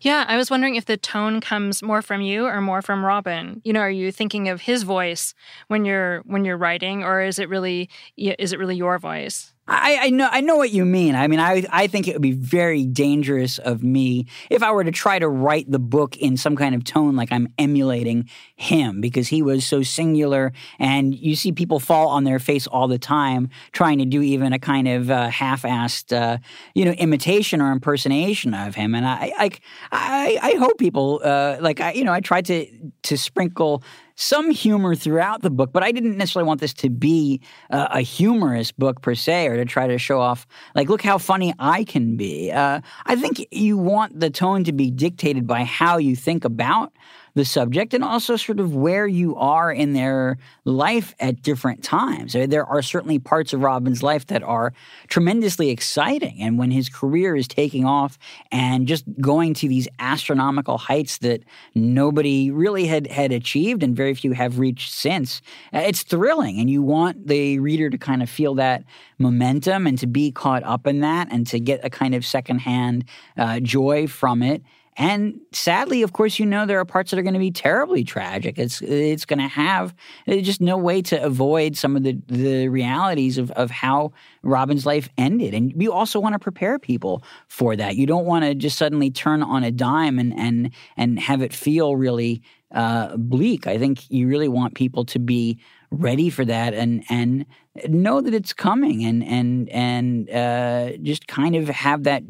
Yeah, 0.00 0.24
I 0.28 0.36
was 0.36 0.50
wondering 0.50 0.76
if 0.76 0.86
the 0.86 0.96
tone 0.96 1.40
comes 1.40 1.82
more 1.82 2.02
from 2.02 2.20
you 2.20 2.46
or 2.46 2.60
more 2.60 2.82
from 2.82 3.04
Robin. 3.04 3.60
You 3.64 3.72
know, 3.72 3.80
are 3.80 3.90
you 3.90 4.12
thinking 4.12 4.48
of 4.48 4.62
his 4.62 4.82
voice 4.82 5.34
when 5.68 5.84
you're 5.84 6.20
when 6.26 6.44
you're 6.44 6.56
writing, 6.56 7.04
or 7.04 7.22
is 7.22 7.38
it 7.38 7.48
really 7.48 7.88
is 8.16 8.52
it 8.52 8.58
really 8.58 8.76
your 8.76 8.98
voice? 8.98 9.52
I, 9.68 9.98
I, 10.02 10.10
know 10.10 10.28
I 10.30 10.40
know 10.42 10.56
what 10.56 10.70
you 10.70 10.84
mean. 10.84 11.16
I 11.16 11.26
mean, 11.26 11.40
I 11.40 11.64
I 11.70 11.86
think 11.88 12.06
it 12.06 12.14
would 12.14 12.22
be 12.22 12.32
very 12.32 12.86
dangerous 12.86 13.58
of 13.58 13.82
me 13.82 14.26
if 14.48 14.62
I 14.62 14.70
were 14.70 14.84
to 14.84 14.92
try 14.92 15.18
to 15.18 15.28
write 15.28 15.70
the 15.70 15.80
book 15.80 16.16
in 16.16 16.36
some 16.36 16.54
kind 16.54 16.74
of 16.74 16.84
tone 16.84 17.16
like 17.16 17.32
I'm 17.32 17.48
emulating 17.58 18.28
him 18.54 19.00
because 19.00 19.26
he 19.28 19.42
was 19.42 19.66
so 19.66 19.82
singular, 19.82 20.52
and 20.78 21.14
you 21.14 21.34
see 21.34 21.50
people 21.50 21.80
fall 21.80 22.08
on 22.08 22.22
their 22.22 22.38
face 22.38 22.68
all 22.68 22.86
the 22.86 22.98
time 22.98 23.48
trying 23.72 23.98
to 23.98 24.04
do 24.04 24.22
even 24.22 24.52
a 24.52 24.58
kind 24.58 24.86
of 24.86 25.10
uh, 25.10 25.28
half-assed, 25.28 26.16
uh, 26.16 26.38
you 26.74 26.84
know, 26.84 26.92
imitation 26.92 27.60
or 27.60 27.72
impersonation 27.72 28.54
of 28.54 28.76
him. 28.76 28.94
And 28.94 29.04
I 29.04 29.32
I 29.36 29.50
I, 29.90 30.38
I 30.42 30.54
hope 30.58 30.78
people 30.78 31.20
uh, 31.24 31.56
like 31.60 31.80
I 31.80 31.92
you 31.92 32.04
know 32.04 32.12
I 32.12 32.20
tried 32.20 32.46
to 32.46 32.66
to 33.02 33.18
sprinkle 33.18 33.82
some 34.16 34.50
humor 34.50 34.94
throughout 34.94 35.42
the 35.42 35.50
book, 35.50 35.72
but 35.72 35.82
I 35.82 35.92
didn't 35.92 36.16
necessarily 36.16 36.48
want 36.48 36.60
this 36.60 36.74
to 36.74 36.90
be 36.90 37.40
a 37.70 38.00
humorous 38.00 38.72
book 38.72 39.02
per 39.02 39.14
se 39.14 39.46
or 39.46 39.56
to 39.56 39.64
try 39.64 39.86
to 39.86 39.98
show 39.98 40.20
off, 40.20 40.46
like, 40.74 40.88
look 40.88 41.02
how 41.02 41.18
funny 41.18 41.54
I 41.58 41.84
can 41.84 42.16
be. 42.16 42.50
Uh, 42.50 42.80
I 43.04 43.16
think 43.16 43.46
you 43.50 43.76
want 43.76 44.18
the 44.18 44.30
tone 44.30 44.64
to 44.64 44.72
be 44.72 44.90
dictated 44.90 45.46
by 45.46 45.64
how 45.64 45.98
you 45.98 46.16
think 46.16 46.44
about 46.44 46.92
the 47.36 47.44
subject 47.44 47.92
and 47.92 48.02
also 48.02 48.34
sort 48.34 48.58
of 48.58 48.74
where 48.74 49.06
you 49.06 49.36
are 49.36 49.70
in 49.70 49.92
their 49.92 50.38
life 50.64 51.14
at 51.20 51.42
different 51.42 51.84
times. 51.84 52.32
There 52.32 52.64
are 52.64 52.80
certainly 52.80 53.18
parts 53.18 53.52
of 53.52 53.60
Robin's 53.60 54.02
life 54.02 54.26
that 54.28 54.42
are 54.42 54.72
tremendously 55.08 55.68
exciting. 55.68 56.40
And 56.40 56.58
when 56.58 56.70
his 56.70 56.88
career 56.88 57.36
is 57.36 57.46
taking 57.46 57.84
off 57.84 58.18
and 58.50 58.88
just 58.88 59.04
going 59.20 59.52
to 59.54 59.68
these 59.68 59.86
astronomical 59.98 60.78
heights 60.78 61.18
that 61.18 61.42
nobody 61.74 62.50
really 62.50 62.86
had, 62.86 63.06
had 63.06 63.32
achieved 63.32 63.82
and 63.82 63.94
very 63.94 64.14
few 64.14 64.32
have 64.32 64.58
reached 64.58 64.90
since, 64.90 65.42
uh, 65.74 65.80
it's 65.80 66.04
thrilling. 66.04 66.58
And 66.58 66.70
you 66.70 66.80
want 66.80 67.26
the 67.26 67.58
reader 67.58 67.90
to 67.90 67.98
kind 67.98 68.22
of 68.22 68.30
feel 68.30 68.54
that 68.54 68.82
momentum 69.18 69.86
and 69.86 69.98
to 69.98 70.06
be 70.06 70.32
caught 70.32 70.62
up 70.64 70.86
in 70.86 71.00
that 71.00 71.28
and 71.30 71.46
to 71.48 71.60
get 71.60 71.84
a 71.84 71.90
kind 71.90 72.14
of 72.14 72.24
secondhand 72.24 73.04
uh, 73.36 73.60
joy 73.60 74.06
from 74.06 74.42
it 74.42 74.62
and 74.98 75.38
sadly, 75.52 76.02
of 76.02 76.14
course, 76.14 76.38
you 76.38 76.46
know 76.46 76.64
there 76.64 76.80
are 76.80 76.84
parts 76.86 77.10
that 77.10 77.18
are 77.18 77.22
going 77.22 77.34
to 77.34 77.40
be 77.40 77.50
terribly 77.50 78.02
tragic. 78.02 78.58
It's 78.58 78.80
it's 78.80 79.26
going 79.26 79.40
to 79.40 79.48
have 79.48 79.94
just 80.26 80.62
no 80.62 80.78
way 80.78 81.02
to 81.02 81.22
avoid 81.22 81.76
some 81.76 81.96
of 81.96 82.02
the 82.02 82.18
the 82.28 82.68
realities 82.68 83.36
of 83.36 83.50
of 83.52 83.70
how 83.70 84.12
Robin's 84.42 84.86
life 84.86 85.10
ended, 85.18 85.52
and 85.52 85.72
you 85.80 85.92
also 85.92 86.18
want 86.18 86.32
to 86.32 86.38
prepare 86.38 86.78
people 86.78 87.22
for 87.48 87.76
that. 87.76 87.96
You 87.96 88.06
don't 88.06 88.24
want 88.24 88.44
to 88.46 88.54
just 88.54 88.78
suddenly 88.78 89.10
turn 89.10 89.42
on 89.42 89.64
a 89.64 89.70
dime 89.70 90.18
and 90.18 90.36
and 90.38 90.70
and 90.96 91.20
have 91.20 91.42
it 91.42 91.52
feel 91.52 91.96
really 91.96 92.42
uh, 92.72 93.16
bleak. 93.18 93.66
I 93.66 93.76
think 93.76 94.10
you 94.10 94.28
really 94.28 94.48
want 94.48 94.74
people 94.74 95.04
to 95.06 95.18
be 95.18 95.58
ready 95.90 96.30
for 96.30 96.44
that 96.46 96.72
and 96.72 97.04
and 97.10 97.44
know 97.86 98.22
that 98.22 98.32
it's 98.32 98.54
coming 98.54 99.04
and 99.04 99.22
and 99.22 99.68
and 99.68 100.30
uh, 100.30 100.96
just 101.02 101.26
kind 101.26 101.54
of 101.54 101.68
have 101.68 102.04
that 102.04 102.22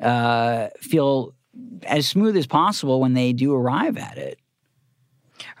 uh, 0.00 0.68
feel 0.80 1.34
as 1.84 2.08
smooth 2.08 2.36
as 2.36 2.46
possible 2.46 3.00
when 3.00 3.14
they 3.14 3.32
do 3.32 3.54
arrive 3.54 3.96
at 3.96 4.18
it. 4.18 4.38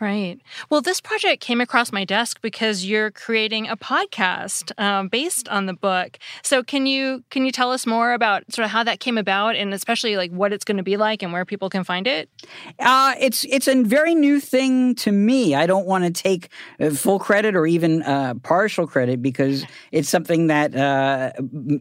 Right. 0.00 0.40
Well, 0.70 0.80
this 0.80 1.00
project 1.00 1.40
came 1.40 1.60
across 1.60 1.92
my 1.92 2.04
desk 2.04 2.40
because 2.40 2.84
you're 2.84 3.10
creating 3.10 3.68
a 3.68 3.76
podcast 3.76 4.72
um, 4.80 5.08
based 5.08 5.48
on 5.48 5.66
the 5.66 5.72
book. 5.72 6.18
So, 6.42 6.62
can 6.62 6.86
you 6.86 7.24
can 7.30 7.44
you 7.44 7.52
tell 7.52 7.72
us 7.72 7.86
more 7.86 8.12
about 8.12 8.44
sort 8.52 8.64
of 8.64 8.70
how 8.70 8.84
that 8.84 9.00
came 9.00 9.18
about, 9.18 9.56
and 9.56 9.74
especially 9.74 10.16
like 10.16 10.30
what 10.30 10.52
it's 10.52 10.64
going 10.64 10.76
to 10.76 10.82
be 10.82 10.96
like 10.96 11.22
and 11.22 11.32
where 11.32 11.44
people 11.44 11.68
can 11.68 11.84
find 11.84 12.06
it? 12.06 12.28
Uh, 12.78 13.14
it's 13.20 13.44
it's 13.44 13.68
a 13.68 13.82
very 13.82 14.14
new 14.14 14.40
thing 14.40 14.94
to 14.96 15.12
me. 15.12 15.54
I 15.54 15.66
don't 15.66 15.86
want 15.86 16.04
to 16.04 16.10
take 16.10 16.48
uh, 16.80 16.90
full 16.90 17.18
credit 17.18 17.56
or 17.56 17.66
even 17.66 18.02
uh, 18.02 18.34
partial 18.42 18.86
credit 18.86 19.22
because 19.22 19.64
it's 19.92 20.08
something 20.08 20.48
that 20.48 20.74
uh, 20.76 21.32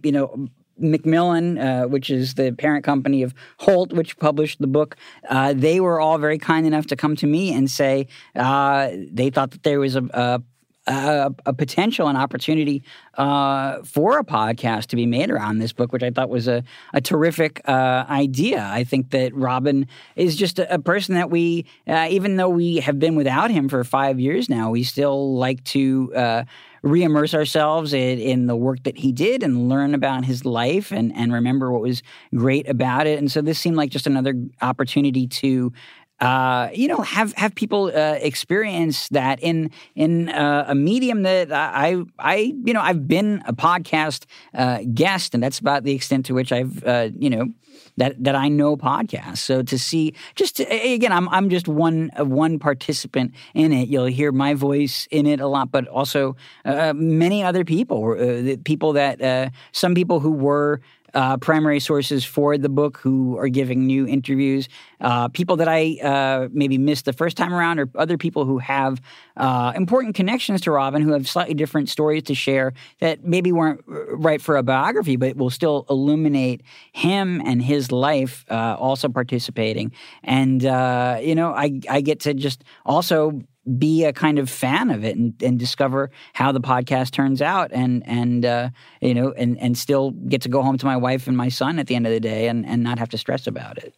you 0.03 0.11
know 0.11 0.47
Macmillan, 0.78 1.58
uh, 1.58 1.84
which 1.84 2.10
is 2.10 2.36
the 2.36 2.52
parent 2.52 2.84
company 2.84 3.24
of 3.24 3.34
Holt, 3.58 3.94
which 3.94 4.18
published 4.20 4.60
the 4.60 4.68
book, 4.68 4.96
uh, 5.30 5.54
they 5.54 5.80
were 5.80 6.00
all 6.00 6.18
very 6.18 6.38
kind 6.38 6.66
enough 6.66 6.88
to 6.88 6.96
come 6.96 7.16
to 7.18 7.28
me 7.28 7.54
and 7.54 7.70
say 7.70 8.08
uh, 8.36 8.90
they 9.12 9.30
thought 9.30 9.52
that 9.52 9.64
there 9.64 9.80
was 9.80 9.96
a, 9.96 10.04
a 10.14 10.42
a, 10.88 11.34
a, 11.46 11.54
potential 11.54 12.08
and 12.08 12.18
opportunity 12.18 12.82
uh, 13.16 13.84
for 13.84 14.20
a 14.20 14.24
podcast 14.24 14.88
to 14.88 14.96
be 14.96 15.06
made 15.06 15.30
around 15.30 15.60
this 15.60 15.74
book, 15.74 15.92
which 15.92 16.04
I 16.04 16.12
thought 16.12 16.30
was 16.30 16.48
a, 16.48 16.64
a 16.94 17.02
terrific 17.02 17.62
uh, 17.68 18.06
idea. 18.10 18.64
I 18.72 18.84
think 18.84 19.12
that 19.12 19.36
Robin 19.36 19.88
is 20.16 20.36
just 20.36 20.60
a, 20.60 20.74
a 20.74 20.80
person 20.80 21.16
that 21.16 21.30
we, 21.30 21.66
uh, 21.88 22.08
even 22.10 22.38
though 22.38 22.50
we 22.50 22.78
have 22.78 23.00
been 23.00 23.16
without 23.16 23.52
him 23.52 23.68
for 23.68 23.84
five 23.84 24.20
years 24.20 24.50
now, 24.50 24.72
we 24.72 24.84
still 24.84 25.36
like 25.36 25.64
to 25.66 26.14
uh, 26.16 26.44
re-immerse 26.88 27.34
ourselves 27.34 27.94
in, 27.94 28.20
in, 28.20 28.48
the 28.48 28.56
work 28.56 28.84
that 28.84 28.98
he 28.98 29.12
did 29.12 29.44
and 29.44 29.70
learn 29.70 29.94
about 29.94 30.26
his 30.26 30.46
life 30.46 30.92
and, 30.92 31.16
and 31.16 31.34
remember 31.34 31.72
what 31.72 31.82
was 31.82 32.02
great 32.34 32.68
about 32.70 33.06
it. 33.08 33.20
And 33.20 33.32
so 33.32 33.42
this 33.42 33.60
seemed 33.60 33.76
like 33.76 33.90
just 33.90 34.08
another 34.08 34.34
opportunity 34.62 35.28
to 35.28 35.74
uh, 36.20 36.70
you 36.74 36.88
know, 36.88 36.97
have 37.01 37.34
have 37.34 37.53
people 37.53 37.91
uh, 37.93 38.18
experience 38.22 39.07
that 39.09 39.39
in 39.41 39.70
in 39.95 40.30
uh, 40.30 40.65
a 40.68 40.74
medium 40.74 41.22
that 41.24 41.51
I 41.51 41.97
I 42.18 42.53
you 42.65 42.74
know 42.74 42.82
I've 42.82 43.07
been 43.07 43.43
a 43.45 43.53
podcast 43.53 44.26
uh, 44.55 44.80
guest, 44.93 45.36
and 45.36 45.43
that's 45.43 45.59
about 45.59 45.84
the 45.84 45.93
extent 45.93 46.26
to 46.28 46.34
which 46.34 46.51
I've 46.51 46.84
uh, 46.84 47.09
you 47.20 47.30
know 47.30 47.53
that 47.97 48.24
that 48.24 48.36
I 48.36 48.47
know 48.47 48.76
podcasts. 48.76 49.39
So 49.39 49.61
to 49.61 49.78
see 49.78 50.15
just 50.36 50.57
to, 50.57 50.63
again, 50.63 51.11
I'm 51.11 51.30
I'm 51.30 51.49
just 51.49 51.68
one 51.68 52.09
one 52.18 52.57
participant 52.57 53.34
in 53.53 53.72
it. 53.72 53.88
You'll 53.88 54.05
hear 54.05 54.32
my 54.32 54.55
voice 54.55 55.07
in 55.11 55.28
it 55.28 55.39
a 55.39 55.47
lot, 55.47 55.72
but 55.72 55.88
also 55.88 56.36
uh, 56.65 56.93
many 56.95 57.43
other 57.43 57.63
people, 57.63 58.57
people 58.63 58.93
that 58.93 59.53
some 59.72 59.93
people 59.93 60.20
who 60.20 60.32
were 60.32 60.82
uh, 61.14 61.38
primary 61.38 61.80
sources 61.80 62.26
for 62.26 62.58
the 62.58 62.70
book 62.70 62.97
who 62.97 63.38
are 63.38 63.47
giving 63.47 63.86
new 63.86 64.08
interviews, 64.08 64.68
uh, 65.01 65.28
people 65.30 65.55
that 65.58 65.68
I 65.68 65.97
uh, 66.03 66.49
maybe 66.51 66.78
missed 66.78 67.05
the 67.05 67.14
first 67.14 67.38
time 67.38 67.53
around, 67.53 67.80
or 67.80 67.89
other 67.95 68.18
people 68.18 68.45
who 68.45 68.58
have 68.60 69.01
uh, 69.38 69.72
important 69.76 70.16
connections 70.16 70.62
to 70.62 70.72
Robin 70.72 71.01
who 71.01 71.14
have 71.14 71.28
slightly 71.28 71.53
different 71.53 71.89
stories 71.89 72.24
to 72.24 72.36
share 72.36 72.74
that 72.99 73.24
maybe 73.24 73.51
weren't 73.51 73.82
right 73.86 74.41
for 74.41 74.58
a 74.58 74.64
biography, 74.64 75.16
but 75.16 75.38
will 75.38 75.49
still 75.49 75.86
illuminate 75.89 76.62
him 76.91 77.41
and 77.45 77.62
his 77.62 77.91
life, 77.91 78.45
uh, 78.49 78.76
also 78.80 79.10
participating. 79.10 79.91
And, 80.24 80.66
uh, 80.66 81.20
you 81.22 81.36
know, 81.36 81.53
I, 81.53 81.80
I 81.89 82.01
get 82.01 82.20
to 82.22 82.34
just 82.34 82.64
also 82.86 83.41
be 83.78 84.05
a 84.05 84.13
kind 84.13 84.39
of 84.39 84.49
fan 84.49 84.89
of 84.89 85.03
it 85.03 85.18
and, 85.18 85.34
and 85.41 85.59
discover 85.59 86.09
how 86.34 86.51
the 86.51 86.61
podcast 86.61 87.11
turns 87.11 87.41
out 87.41 87.72
and 87.74 88.07
and 88.07 88.45
uh, 88.45 88.70
you 89.01 89.13
know 89.13 89.32
and 89.34 89.57
and 89.59 89.78
still 89.78 90.11
get 90.11 90.41
to 90.41 90.49
go 90.49 90.61
home 90.61 90.78
to 90.78 90.86
my 90.86 90.97
wife 90.97 91.28
and 91.28 91.36
my 91.36 91.49
son 91.49 91.80
at 91.80 91.88
the 91.88 91.95
end 91.95 92.07
of 92.07 92.13
the 92.13 92.20
day 92.20 92.47
and, 92.47 92.65
and 92.65 92.84
not 92.84 92.99
have 92.99 93.09
to 93.09 93.18
stress 93.18 93.47
about 93.47 93.78
it. 93.78 93.95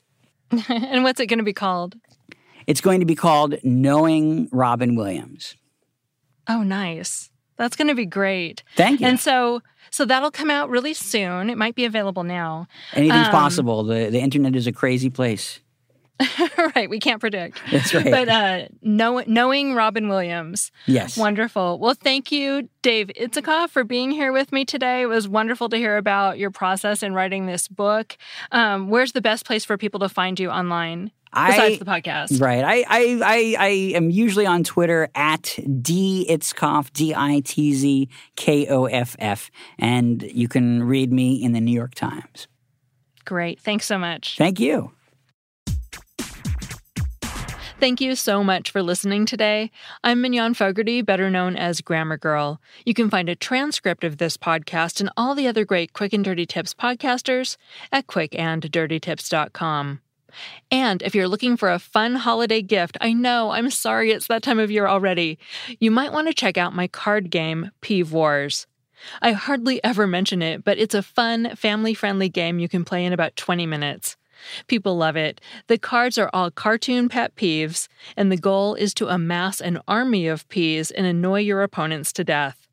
and 0.69 1.03
what's 1.03 1.19
it 1.19 1.27
going 1.27 1.39
to 1.39 1.43
be 1.43 1.53
called? 1.53 1.95
It's 2.67 2.81
going 2.81 2.99
to 2.99 3.05
be 3.05 3.15
called 3.15 3.55
Knowing 3.63 4.49
Robin 4.51 4.95
Williams. 4.95 5.55
Oh, 6.47 6.63
nice. 6.63 7.29
That's 7.57 7.75
going 7.75 7.89
to 7.89 7.95
be 7.95 8.05
great. 8.05 8.63
Thank 8.75 9.01
you. 9.01 9.07
And 9.07 9.19
so 9.19 9.61
so 9.91 10.05
that'll 10.05 10.31
come 10.31 10.49
out 10.49 10.69
really 10.69 10.93
soon. 10.93 11.49
It 11.49 11.57
might 11.57 11.75
be 11.75 11.85
available 11.85 12.23
now. 12.23 12.67
Anything's 12.93 13.27
um, 13.27 13.31
possible. 13.31 13.83
The 13.83 14.09
the 14.09 14.19
internet 14.19 14.55
is 14.55 14.67
a 14.67 14.71
crazy 14.71 15.09
place. 15.09 15.59
right, 16.75 16.89
we 16.89 16.99
can't 16.99 17.19
predict. 17.19 17.61
That's 17.71 17.93
right. 17.93 18.11
But 18.11 18.29
uh, 18.29 18.67
know, 18.81 19.23
knowing 19.25 19.73
Robin 19.73 20.09
Williams. 20.09 20.71
Yes. 20.85 21.17
Wonderful. 21.17 21.79
Well, 21.79 21.93
thank 21.93 22.31
you, 22.31 22.69
Dave 22.81 23.07
Itzkoff, 23.19 23.69
for 23.69 23.83
being 23.83 24.11
here 24.11 24.33
with 24.33 24.51
me 24.51 24.65
today. 24.65 25.01
It 25.01 25.05
was 25.05 25.27
wonderful 25.27 25.69
to 25.69 25.77
hear 25.77 25.97
about 25.97 26.37
your 26.37 26.51
process 26.51 27.03
in 27.03 27.13
writing 27.13 27.45
this 27.45 27.67
book. 27.67 28.17
Um, 28.51 28.89
where's 28.89 29.13
the 29.13 29.21
best 29.21 29.45
place 29.45 29.63
for 29.63 29.77
people 29.77 30.01
to 30.01 30.09
find 30.09 30.39
you 30.39 30.49
online? 30.49 31.11
Besides 31.31 31.75
I, 31.75 31.77
the 31.77 31.85
podcast. 31.85 32.41
Right. 32.41 32.63
I, 32.63 32.79
I, 32.81 33.19
I, 33.23 33.55
I 33.59 33.67
am 33.95 34.09
usually 34.09 34.47
on 34.47 34.63
Twitter 34.63 35.09
at 35.13 35.57
D 35.81 36.25
Itzkoff, 36.27 36.91
D 36.91 37.13
I 37.15 37.41
T 37.45 37.73
Z 37.73 38.09
K 38.35 38.67
O 38.67 38.85
F 38.85 39.15
F. 39.19 39.51
And 39.77 40.23
you 40.23 40.47
can 40.47 40.83
read 40.83 41.13
me 41.13 41.41
in 41.43 41.51
the 41.53 41.61
New 41.61 41.73
York 41.73 41.93
Times. 41.93 42.47
Great. 43.25 43.59
Thanks 43.59 43.85
so 43.85 43.99
much. 43.99 44.37
Thank 44.37 44.59
you. 44.59 44.91
Thank 47.79 48.01
you 48.01 48.15
so 48.15 48.43
much 48.43 48.71
for 48.71 48.83
listening 48.83 49.25
today. 49.25 49.71
I'm 50.03 50.19
Mignon 50.19 50.53
Fogarty, 50.53 51.01
better 51.01 51.29
known 51.29 51.55
as 51.55 51.79
Grammar 51.79 52.17
Girl. 52.17 52.59
You 52.85 52.93
can 52.93 53.09
find 53.09 53.29
a 53.29 53.37
transcript 53.37 54.03
of 54.03 54.17
this 54.17 54.35
podcast 54.35 54.99
and 54.99 55.09
all 55.15 55.33
the 55.33 55.47
other 55.47 55.63
great 55.63 55.93
Quick 55.93 56.11
and 56.11 56.21
Dirty 56.21 56.45
Tips 56.45 56.73
podcasters 56.73 57.55
at 57.89 58.07
quickanddirtytips.com. 58.07 60.01
And 60.69 61.01
if 61.03 61.15
you're 61.15 61.29
looking 61.29 61.55
for 61.55 61.71
a 61.71 61.79
fun 61.79 62.15
holiday 62.15 62.61
gift, 62.61 62.97
I 62.99 63.13
know, 63.13 63.51
I'm 63.51 63.69
sorry 63.69 64.11
it's 64.11 64.27
that 64.27 64.43
time 64.43 64.59
of 64.59 64.69
year 64.69 64.85
already, 64.85 65.39
you 65.79 65.89
might 65.89 66.11
want 66.11 66.27
to 66.27 66.33
check 66.33 66.57
out 66.57 66.75
my 66.75 66.89
card 66.89 67.31
game, 67.31 67.71
Peeve 67.79 68.11
Wars. 68.11 68.67
I 69.21 69.31
hardly 69.31 69.81
ever 69.85 70.05
mention 70.05 70.41
it, 70.41 70.65
but 70.65 70.77
it's 70.77 70.95
a 70.95 71.01
fun, 71.01 71.55
family 71.55 71.93
friendly 71.93 72.27
game 72.27 72.59
you 72.59 72.67
can 72.67 72.83
play 72.83 73.05
in 73.05 73.13
about 73.13 73.37
20 73.37 73.65
minutes. 73.65 74.17
People 74.67 74.97
love 74.97 75.15
it. 75.15 75.41
The 75.67 75.77
cards 75.77 76.17
are 76.17 76.29
all 76.33 76.51
cartoon 76.51 77.09
pet 77.09 77.35
peeves, 77.35 77.87
and 78.15 78.31
the 78.31 78.37
goal 78.37 78.75
is 78.75 78.93
to 78.95 79.07
amass 79.07 79.61
an 79.61 79.79
army 79.87 80.27
of 80.27 80.47
peas 80.49 80.91
and 80.91 81.05
annoy 81.05 81.41
your 81.41 81.63
opponents 81.63 82.13
to 82.13 82.23
death. 82.23 82.67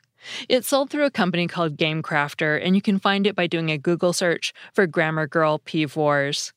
It's 0.49 0.69
sold 0.69 0.91
through 0.91 1.05
a 1.05 1.11
company 1.11 1.47
called 1.47 1.77
GameCrafter, 1.77 2.61
and 2.63 2.75
you 2.75 2.83
can 2.83 2.99
find 2.99 3.27
it 3.27 3.37
by 3.37 3.47
doing 3.47 3.71
a 3.71 3.79
Google 3.79 4.13
search 4.13 4.53
for 4.73 4.87
Grammar 4.87 5.27
Girl 5.27 5.59
Peeve 5.59 5.97
Wars. 5.97 6.53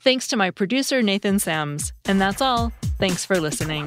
Thanks 0.00 0.28
to 0.28 0.36
my 0.36 0.50
producer, 0.50 1.02
Nathan 1.02 1.36
Semes. 1.36 1.92
And 2.04 2.20
that's 2.20 2.40
all. 2.40 2.72
Thanks 2.98 3.24
for 3.24 3.40
listening. 3.40 3.86